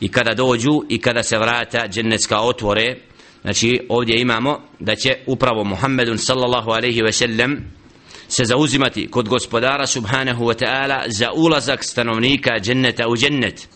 i 0.00 0.08
kada 0.08 0.34
dođu 0.34 0.82
i 0.88 0.98
kada 0.98 1.22
se 1.22 1.38
vrata 1.38 1.88
džennetska 1.88 2.40
otvore 2.40 2.96
znači 3.42 3.86
ovdje 3.88 4.20
imamo 4.20 4.60
da 4.80 4.96
će 4.96 5.16
upravo 5.26 5.64
Muhammedun 5.64 6.18
sallallahu 6.18 6.70
alaihi 6.70 7.02
ve 7.02 7.12
sellem 7.12 7.64
se 8.28 8.44
zauzimati 8.44 9.06
kod 9.10 9.28
gospodara 9.28 9.86
subhanahu 9.86 10.44
wa 10.44 10.54
ta'ala 10.64 11.04
za 11.06 11.32
ulazak 11.32 11.84
stanovnika 11.84 12.58
dženneta 12.60 13.08
u 13.08 13.16
džennet 13.16 13.68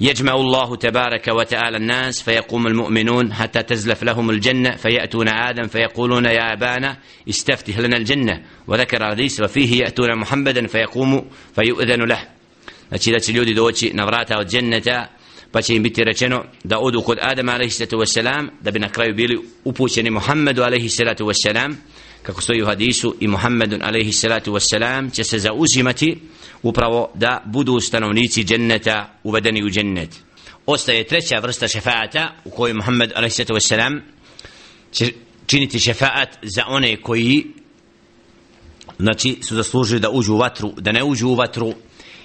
يجمع 0.00 0.34
الله 0.34 0.76
تبارك 0.76 1.28
وتعالى 1.28 1.76
الناس 1.76 2.22
فيقوم 2.22 2.66
المؤمنون 2.66 3.32
حتى 3.32 3.62
تزلف 3.62 4.02
لهم 4.02 4.30
الجنة 4.30 4.76
فيأتون 4.76 5.28
آدم 5.28 5.66
فيقولون 5.66 6.24
يا 6.24 6.52
أبانا 6.52 6.96
استفتح 7.28 7.78
لنا 7.78 7.96
الجنة 7.96 8.42
وذكر 8.66 8.96
الحديث 8.96 9.40
وفيه 9.40 9.80
يأتون 9.80 10.18
محمدا 10.18 10.66
فيقوم 10.66 11.30
فيؤذن 11.54 12.04
له 12.04 12.20
znači 12.91 13.11
da 13.11 13.19
će 13.19 13.31
ljudi 13.31 13.53
doći 13.53 13.91
na 13.93 14.05
vrata 14.05 14.39
od 14.39 14.51
dženneta 14.51 15.07
pa 15.51 15.61
će 15.61 15.75
im 15.75 15.83
biti 15.83 16.03
rečeno 16.03 16.43
da 16.63 16.79
odu 16.79 17.01
kod 17.01 17.17
Adama 17.21 17.51
alaihi 17.51 17.71
sallatu 17.71 17.97
wassalam 17.97 18.47
da 18.61 18.71
bi 18.71 18.79
na 18.79 18.89
kraju 18.89 19.15
bili 19.15 19.39
upućeni 19.63 20.09
Muhammedu 20.09 20.63
alejselatu 20.63 21.25
vesselam 21.25 21.71
wassalam. 21.71 21.75
Kako 22.23 22.41
stoji 22.41 22.61
u 22.61 22.65
hadisu 22.65 23.15
i 23.19 23.27
Muhammedun 23.27 23.81
alejselatu 23.83 24.53
vesselam 24.53 25.05
wassalam 25.05 25.15
će 25.15 25.23
se 25.23 25.39
zauzimati 25.39 26.19
upravo 26.63 27.11
da 27.15 27.43
budu 27.45 27.79
stanovnici 27.79 28.43
dženneta 28.43 29.19
uvedeni 29.23 29.63
u 29.63 29.69
džennet. 29.69 30.09
Ostaje 30.65 31.07
treća 31.07 31.39
vrsta 31.39 31.67
šefaata 31.67 32.35
u 32.45 32.49
kojoj 32.49 32.73
Muhammed 32.73 33.11
alejselatu 33.15 33.53
vesselam 33.53 33.93
wassalam 33.93 34.01
će 34.91 35.11
činiti 35.45 35.79
šefaat 35.79 36.37
za 36.41 36.63
one 36.67 37.01
koji 37.01 37.45
znači 38.99 39.37
su 39.41 39.55
zaslužili 39.55 39.99
da 39.99 40.09
uđu 40.09 40.33
u 40.33 40.37
vatru 40.37 40.73
da 40.77 40.91
ne 40.91 41.03
uđu 41.03 41.27
u 41.27 41.35
vatru 41.35 41.73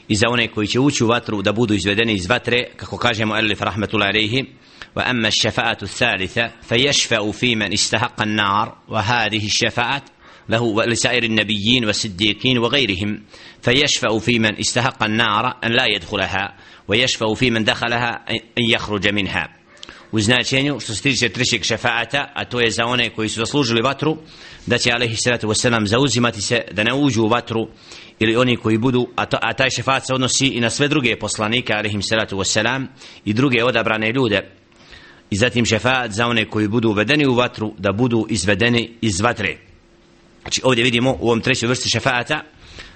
i 0.09 0.17
za 0.17 0.29
one 0.29 0.49
koji 0.49 0.67
će 0.67 0.81
ući 0.81 1.05
u 1.05 1.07
vatru 1.07 1.43
da 1.43 1.53
budu 1.53 1.75
izvedeni 1.75 2.13
iz 2.13 2.27
vatre 2.27 2.65
kako 2.77 2.97
kažemo 2.97 3.35
alif 3.35 3.61
rahmetullahi 3.61 4.09
alejhi 4.09 4.45
ash-shafa'atu 4.95 5.87
ath-thalitha 5.87 6.49
fayashfa'u 6.69 7.33
fi 7.33 7.57
man 7.57 7.73
istahaqa 7.73 8.23
an-nar 8.23 8.69
wa 8.89 9.03
hadhihi 9.03 9.47
ash-shafa'at 9.47 10.03
له 10.49 10.63
ولسائر 10.63 11.23
النبيين 11.23 11.85
والصديقين 11.85 12.59
وغيرهم 12.59 13.23
فيشفع 13.63 14.19
في 14.19 14.39
من 14.39 14.59
استحق 14.59 15.02
النار 15.02 15.57
أن 15.65 15.73
لا 15.73 15.87
يدخلها 15.87 16.57
ويشفع 16.89 17.35
في 17.35 17.50
من 17.50 17.65
دخلها 17.65 18.25
أن 18.30 18.65
يخرج 18.71 19.09
منها 19.09 19.55
u 20.12 20.21
značenju 20.21 20.80
što 20.80 20.95
se 20.95 21.02
tiče 21.02 21.28
trećeg 21.28 21.64
šefaata 21.64 22.30
a 22.34 22.45
to 22.45 22.60
je 22.60 22.71
za 22.71 22.84
one 22.84 23.10
koji 23.10 23.28
su 23.28 23.40
zaslužili 23.40 23.82
vatru 23.82 24.16
da 24.66 24.78
će 24.78 24.90
alaihi 24.92 25.16
salatu 25.16 25.49
wasalam 25.49 25.86
zauzimati 25.86 26.42
se 26.42 26.60
da 26.73 26.84
ne 26.84 26.95
uđu 26.95 27.23
u 27.23 27.28
vatru 27.28 27.69
ili 28.19 28.36
oni 28.36 28.56
koji 28.56 28.78
budu 28.78 29.08
a, 29.16 29.26
to, 29.26 29.38
a 29.42 29.52
taj 29.52 29.71
šefaat 29.71 30.06
se 30.06 30.14
odnosi 30.14 30.47
i 30.47 30.60
na 30.60 30.71
sve 30.71 30.88
druge 30.88 31.16
poslanike 31.16 31.73
alaihi 31.73 32.02
salatu 32.02 32.36
wasalam 32.36 32.86
i 33.25 33.32
druge 33.32 33.64
odabrane 33.64 34.12
ljude. 34.12 34.50
I 35.30 35.36
zatim 35.36 35.66
šefaat 35.66 36.10
za 36.10 36.26
one 36.26 36.45
koji 36.45 36.69
budu 36.69 36.88
uvedeni 36.88 37.26
u 37.26 37.34
vatru 37.34 37.75
da 37.78 37.92
budu 37.92 38.26
izvedeni 38.30 38.92
iz 39.00 39.21
vatre. 39.21 39.56
Znači 40.42 40.60
ovdje 40.64 40.84
vidimo 40.84 41.16
u 41.21 41.26
ovom 41.26 41.40
trećoj 41.40 41.69
vrsti 41.69 41.90
šefaata 41.90 42.40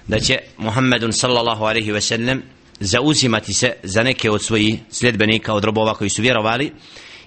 da 0.07 0.19
će 0.19 0.37
Muhammedun 0.57 1.13
sallallahu 1.13 1.63
alaihi 1.63 1.91
wasallam 1.91 2.41
zauzimati 2.81 3.53
se 3.53 3.73
za 3.83 4.03
neke 4.03 4.31
od 4.31 4.43
svojih 4.43 4.79
sljedbenika 4.89 5.53
od 5.53 5.63
robova 5.63 5.93
koji 5.93 6.09
su 6.09 6.21
vjerovali 6.21 6.71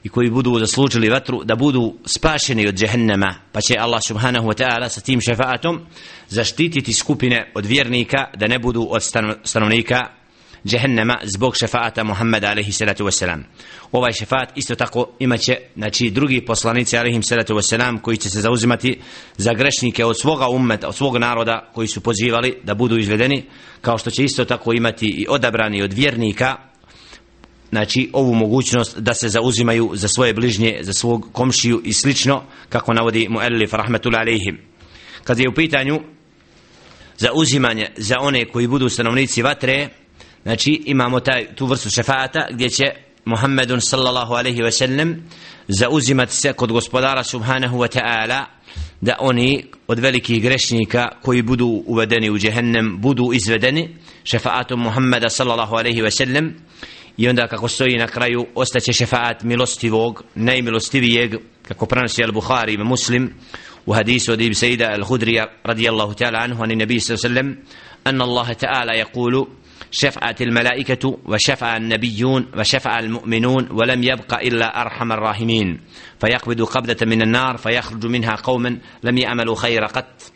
i 0.02 0.08
koji 0.08 0.30
budu 0.30 0.58
zaslužili 0.58 1.08
vatru 1.08 1.44
da 1.44 1.56
budu 1.56 1.94
spašeni 2.06 2.66
od 2.66 2.74
džehennema. 2.74 3.34
Pa 3.52 3.60
će 3.60 3.78
Allah 3.78 4.00
subhanahu 4.06 4.48
wa 4.48 4.64
ta'ala 4.64 4.88
sa 4.88 5.00
tim 5.00 5.20
šefaatom 5.20 5.80
zaštititi 6.28 6.92
skupine 6.92 7.52
od 7.54 7.66
vjernika 7.66 8.24
da 8.36 8.46
ne 8.46 8.58
budu 8.58 8.86
od 8.90 9.02
stanovnika 9.44 10.00
džehennema 10.66 11.18
zbog 11.22 11.56
šefaata 11.56 12.04
Muhammeda 12.04 12.48
alaihi 12.48 12.72
salatu 12.72 13.04
wasalam 13.04 13.42
ovaj 13.92 14.12
šefaat 14.12 14.48
isto 14.54 14.74
tako 14.74 15.06
imaće 15.18 15.56
znači 15.76 16.10
drugi 16.10 16.44
poslanici 16.44 16.98
alaihi 16.98 17.22
salatu 17.22 17.54
wasalam 17.54 18.00
koji 18.00 18.16
će 18.16 18.30
se 18.30 18.40
zauzimati 18.40 19.00
za 19.36 19.54
grešnike 19.54 20.04
od 20.04 20.20
svoga 20.20 20.48
ummeta 20.48 20.88
od 20.88 20.94
svog 20.94 21.16
naroda 21.16 21.70
koji 21.74 21.88
su 21.88 22.00
pozivali 22.00 22.58
da 22.62 22.74
budu 22.74 22.98
izvedeni 22.98 23.44
kao 23.80 23.98
što 23.98 24.10
će 24.10 24.24
isto 24.24 24.44
tako 24.44 24.72
imati 24.72 25.06
i 25.06 25.26
odabrani 25.28 25.82
od 25.82 25.92
vjernika 25.92 26.56
znači 27.70 28.10
ovu 28.12 28.34
mogućnost 28.34 28.98
da 28.98 29.14
se 29.14 29.28
zauzimaju 29.28 29.90
za 29.94 30.08
svoje 30.08 30.34
bližnje, 30.34 30.78
za 30.80 30.92
svog 30.92 31.28
komšiju 31.32 31.80
i 31.84 31.92
slično 31.92 32.42
kako 32.68 32.94
navodi 32.94 33.28
muallif 33.30 33.72
rahmetul 33.72 34.16
alejhim. 34.16 34.58
Kad 35.24 35.38
je 35.38 35.48
u 35.48 35.54
pitanju 35.54 36.00
za 37.16 37.32
uzimanje 37.34 37.86
za 37.96 38.18
one 38.20 38.44
koji 38.44 38.66
budu 38.66 38.88
stanovnici 38.88 39.42
vatre, 39.42 39.88
znači 40.43 40.83
imamo 40.85 41.19
taj, 41.19 41.55
tu 41.55 41.65
vrstu 41.65 41.89
šefata 41.89 42.47
gdje 42.51 42.69
će 42.69 42.85
Muhammedun 43.25 43.81
sallallahu 43.81 44.33
alaihi 44.33 44.61
ve 44.61 44.71
sellem 44.71 45.23
zauzimati 45.67 46.35
se 46.35 46.53
kod 46.53 46.71
gospodara 46.71 47.23
subhanahu 47.23 47.77
wa 47.77 47.99
ta'ala 47.99 48.45
da 49.01 49.15
oni 49.19 49.65
od 49.87 49.99
velikih 49.99 50.43
grešnika 50.43 51.07
koji 51.21 51.41
budu 51.41 51.83
uvedeni 51.85 52.29
u 52.29 52.37
džehennem 52.37 52.97
budu 53.01 53.29
izvedeni 53.33 53.95
šefaatom 54.23 54.79
Muhammeda 54.79 55.29
sallallahu 55.29 55.75
alaihi 55.75 56.01
ve 56.01 56.11
sellem 56.11 56.55
i 57.17 57.29
onda 57.29 57.47
kako 57.47 57.67
stoji 57.67 57.97
na 57.97 58.07
kraju 58.07 58.47
ostaće 58.55 58.93
šefaat 58.93 59.43
milostivog 59.43 60.23
najmilostivijeg 60.35 61.35
kako 61.67 61.85
prenosi 61.85 62.21
al-Bukhari 62.21 62.73
i 62.73 62.83
Muslim 62.83 63.33
u 63.85 63.93
hadisu 63.93 64.33
od 64.33 64.41
Ibn 64.41 64.53
Sejda 64.55 64.85
al-Hudrija 64.85 65.45
radijallahu 65.63 66.13
ta'ala 66.13 66.43
anhu 66.43 66.63
ani 66.63 66.75
nebi 66.75 66.99
sallam 66.99 67.55
أن 68.07 68.21
الله 68.21 68.53
تعالى 68.53 68.99
يقول 68.99 69.47
شفعت 69.93 70.41
الملائكة 70.41 71.17
وشفع 71.25 71.77
النبيون 71.77 72.45
وشفع 72.57 72.99
المؤمنون 72.99 73.67
ولم 73.71 74.03
يبق 74.03 74.33
إلا 74.33 74.81
أرحم 74.81 75.11
الراحمين 75.11 75.79
فيقبض 76.21 76.61
قبضة 76.61 77.05
من 77.05 77.21
النار 77.21 77.57
فيخرج 77.57 78.05
منها 78.05 78.35
قوما 78.35 78.77
لم 79.03 79.17
يعملوا 79.17 79.55
خير 79.55 79.85
قط 79.85 80.31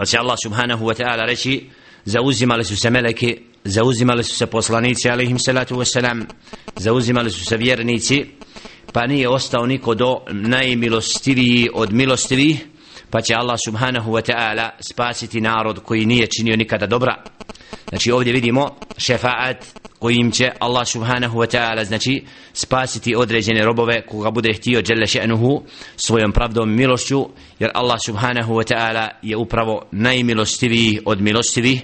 وسأل 0.00 0.20
الله 0.20 0.36
سبحانه 0.36 0.82
وتعالى 0.82 1.22
رشي 1.32 1.62
زوزم 2.06 2.52
لسوس 2.52 2.86
ملكي 2.86 3.54
zauzimali 3.64 4.24
su 4.24 4.34
se 4.34 4.46
poslanici 4.46 5.10
alaihim 5.10 5.38
salatu 5.38 5.76
wasalam 5.76 6.24
zauzimali 6.76 7.30
su 7.30 7.44
se 7.44 7.56
vjernici 7.56 8.26
pa 8.92 9.06
nije 9.06 9.28
ostao 9.28 9.66
niko 9.66 9.94
do 9.94 10.20
najmilostiviji 10.30 11.68
od 11.74 11.92
milostivih 11.92 12.66
pa 13.10 13.20
će 13.20 13.34
Allah 13.34 13.58
subhanahu 13.64 14.12
wa 14.12 14.32
ta'ala 14.32 14.70
spasiti 14.80 15.40
narod 15.40 15.82
koji 15.82 16.06
nije 16.06 16.26
činio 16.26 16.56
nikada 16.56 16.86
dobra 16.86 17.24
znači 17.89 18.11
ovdje 18.11 18.33
vidimo 18.33 18.75
šefaat 18.97 19.65
kojim 19.99 20.31
će 20.31 20.51
Allah 20.59 20.87
subhanahu 20.87 21.39
wa 21.39 21.57
ta'ala 21.57 21.85
znači 21.85 22.23
spasiti 22.53 23.15
određene 23.15 23.65
robove 23.65 24.05
koga 24.05 24.31
bude 24.31 24.53
htio 24.53 24.81
dželle 24.81 25.05
še'nuhu 25.05 25.61
svojom 25.95 26.31
pravdom 26.31 26.75
milošću 26.75 27.29
jer 27.59 27.71
Allah 27.73 27.99
subhanahu 28.05 28.53
wa 28.53 28.73
ta'ala 28.73 29.07
je 29.21 29.37
upravo 29.37 29.81
najmilostiviji 29.91 30.99
od 31.05 31.21
milostivih. 31.21 31.81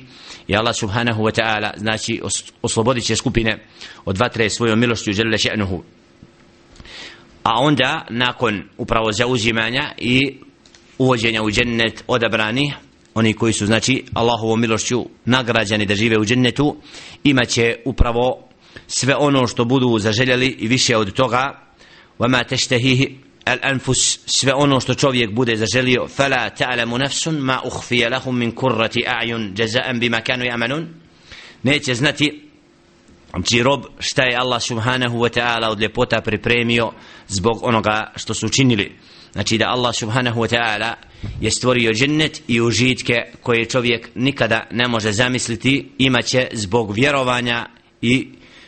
I 0.47 0.55
Allah 0.55 0.75
subhanahu 0.75 1.23
wa 1.23 1.41
ta'ala 1.41 1.71
znači 1.77 2.21
oslobodit 2.61 3.03
će 3.05 3.15
skupine 3.15 3.57
od 4.05 4.17
vatre 4.17 4.49
svojom 4.49 4.79
milošću 4.79 5.11
dželle 5.11 5.37
še'nuhu. 5.37 5.81
A 7.43 7.51
onda 7.59 8.05
nakon 8.09 8.63
upravo 8.77 9.11
zauzimanja 9.11 9.93
i 9.97 10.37
uvođenja 10.97 11.43
u 11.43 11.51
džennet 11.51 12.03
odabrani 12.07 12.73
oni 13.14 13.34
koji 13.34 13.52
su 13.52 13.66
znači 13.66 14.04
Allahovom 14.14 14.60
milošću 14.60 15.06
nagrađani 15.24 15.86
da 15.86 15.94
žive 15.94 16.18
u 16.18 16.24
džennetu 16.24 16.76
imaće 17.24 17.76
upravo 17.84 18.48
sve 18.86 19.14
ono 19.16 19.46
što 19.46 19.64
budu 19.64 19.98
zaželjeli 19.98 20.56
i 20.58 20.68
više 20.68 20.96
od 20.96 21.12
toga 21.12 21.70
وما 22.18 22.42
تشتهيه 22.42 23.10
al 23.44 23.58
anfus 23.62 24.18
sve 24.26 24.54
ono 24.54 24.80
što 24.80 24.94
čovjek 24.94 25.30
bude 25.32 25.56
zaželio 25.56 26.08
fala 26.08 26.50
ta'lamu 26.58 26.98
nafsun 26.98 27.38
ma 27.38 27.60
ukhfiya 27.64 28.10
lahum 28.10 28.38
min 28.38 28.52
kurrati 28.54 29.04
a'yun 29.06 29.60
jazaan 29.60 30.00
bima 30.00 30.20
kanu 30.20 30.44
ya'malun 30.44 30.86
neće 31.62 31.94
znati 31.94 32.50
Znači 33.30 33.62
rob 33.62 33.84
šta 33.98 34.22
je 34.22 34.36
Allah 34.36 34.62
subhanahu 34.62 35.18
wa 35.18 35.40
ta'ala 35.40 35.70
od 35.70 35.80
ljepota 35.80 36.20
pripremio 36.20 36.92
zbog 37.28 37.58
onoga 37.62 38.12
što 38.16 38.34
su 38.34 38.46
učinili. 38.46 38.92
Znači 39.35 39.57
da 39.57 39.65
Allah 39.67 39.95
subhanahu 39.95 40.41
wa 40.41 40.55
ta'ala 40.55 40.93
je 41.41 41.51
stvorio 41.51 41.93
džennet 41.93 42.41
i 42.47 42.61
užitke 42.61 43.13
koje 43.41 43.65
čovjek 43.65 44.09
nikada 44.15 44.67
ne 44.71 44.87
može 44.87 45.11
zamisliti 45.11 45.91
imaće 45.97 46.47
zbog 46.51 46.91
vjerovanja 46.91 47.65
i 48.01 48.27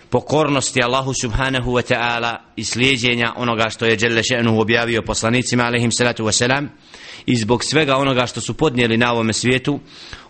pokornosti 0.09 0.83
Allahu 0.83 1.13
subhanahu 1.21 1.71
wa 1.71 1.93
ta'ala 1.93 2.35
i 2.55 2.63
slijedjenja 2.63 3.33
onoga 3.35 3.69
što 3.69 3.85
je 3.85 3.95
Đelle 3.95 4.21
še'nu 4.21 4.61
objavio 4.61 5.01
poslanicima 5.01 5.63
alaihim 5.63 5.91
salatu 5.91 6.23
wa 6.25 6.31
salam 6.31 6.69
i 7.25 7.35
zbog 7.35 7.63
svega 7.63 7.97
onoga 7.97 8.25
što 8.25 8.41
su 8.41 8.53
podnijeli 8.53 8.97
na 8.97 9.13
ovome 9.13 9.33
svijetu 9.33 9.79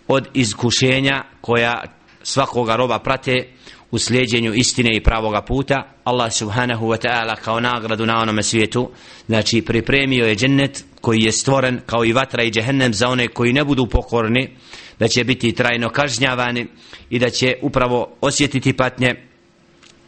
od 0.08 0.28
iskušenja 0.34 1.24
koja 1.42 1.84
svakoga 2.24 2.76
roba 2.76 3.00
prate 3.00 3.57
u 3.92 3.98
slijedjenju 3.98 4.54
istine 4.54 4.96
i 4.96 5.04
pravoga 5.04 5.42
puta 5.42 5.94
Allah 6.04 6.34
subhanahu 6.34 6.88
wa 6.88 7.08
ta'ala 7.08 7.36
kao 7.36 7.60
nagradu 7.60 8.06
na 8.06 8.22
onome 8.22 8.44
svijetu 8.44 8.90
znači 9.28 9.62
pripremio 9.62 10.26
je 10.26 10.36
džennet 10.36 10.86
koji 11.02 11.22
je 11.22 11.32
stvoren 11.32 11.80
kao 11.86 12.06
i 12.06 12.14
vatra 12.14 12.44
i 12.44 12.52
džehennem 12.52 12.94
za 12.94 13.08
one 13.10 13.28
koji 13.28 13.54
ne 13.54 13.64
budu 13.64 13.88
pokorni 13.88 14.50
da 15.00 15.08
će 15.08 15.24
biti 15.24 15.52
trajno 15.56 15.90
kažnjavani 15.90 16.68
i 17.10 17.20
da 17.20 17.30
će 17.30 17.56
upravo 17.62 18.18
osjetiti 18.22 18.74
patnje 18.74 19.16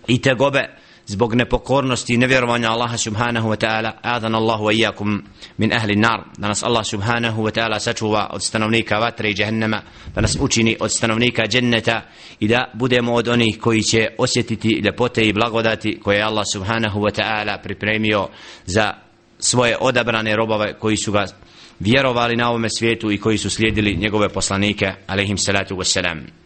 i 0.08 0.22
tegobe 0.22 0.79
zbog 1.10 1.36
nepokornosti 1.36 2.14
i 2.14 2.18
nevjerovanja 2.18 2.70
Allaha 2.72 2.98
subhanahu 2.98 3.50
wa 3.50 3.56
ta'ala 3.56 3.92
adan 4.02 4.36
Allahu 4.36 4.64
wa 4.64 4.74
iyakum 4.74 5.24
min 5.58 5.74
ahli 5.74 5.96
nar 5.96 6.24
da 6.38 6.48
nas 6.48 6.64
Allah 6.64 6.86
subhanahu 6.86 7.44
wa 7.44 7.52
ta'ala 7.52 7.80
sačuva 7.80 8.30
od 8.34 8.44
stanovnika 8.44 9.00
vatre 9.00 9.30
i 9.30 9.36
jahannama 9.38 9.82
da 10.16 10.22
nas 10.22 10.38
učini 10.40 10.78
od 10.80 10.92
stanovnika 10.92 11.44
dženneta 11.48 12.02
i 12.40 12.48
da 12.48 12.72
budemo 12.74 13.14
od 13.14 13.28
onih 13.28 13.60
koji 13.60 13.82
će 13.82 14.08
osjetiti 14.18 14.82
ljepote 14.86 15.22
i 15.22 15.34
blagodati 15.34 16.00
koje 16.04 16.18
je 16.18 16.24
Allah 16.24 16.46
subhanahu 16.54 17.00
wa 17.00 17.22
ta'ala 17.22 17.62
pripremio 17.64 18.28
za 18.66 18.94
svoje 19.40 19.78
odabrane 19.80 20.36
robove 20.36 20.74
koji 20.74 20.98
su 20.98 21.12
ga 21.12 21.26
vjerovali 21.80 22.36
na 22.36 22.50
ovome 22.50 22.70
svijetu 22.70 23.12
i 23.12 23.18
koji 23.18 23.38
su 23.38 23.50
slijedili 23.50 23.98
njegove 23.98 24.30
poslanike 24.30 24.92
alaihim 25.08 25.38
salatu 25.38 25.76
wassalam 25.76 26.40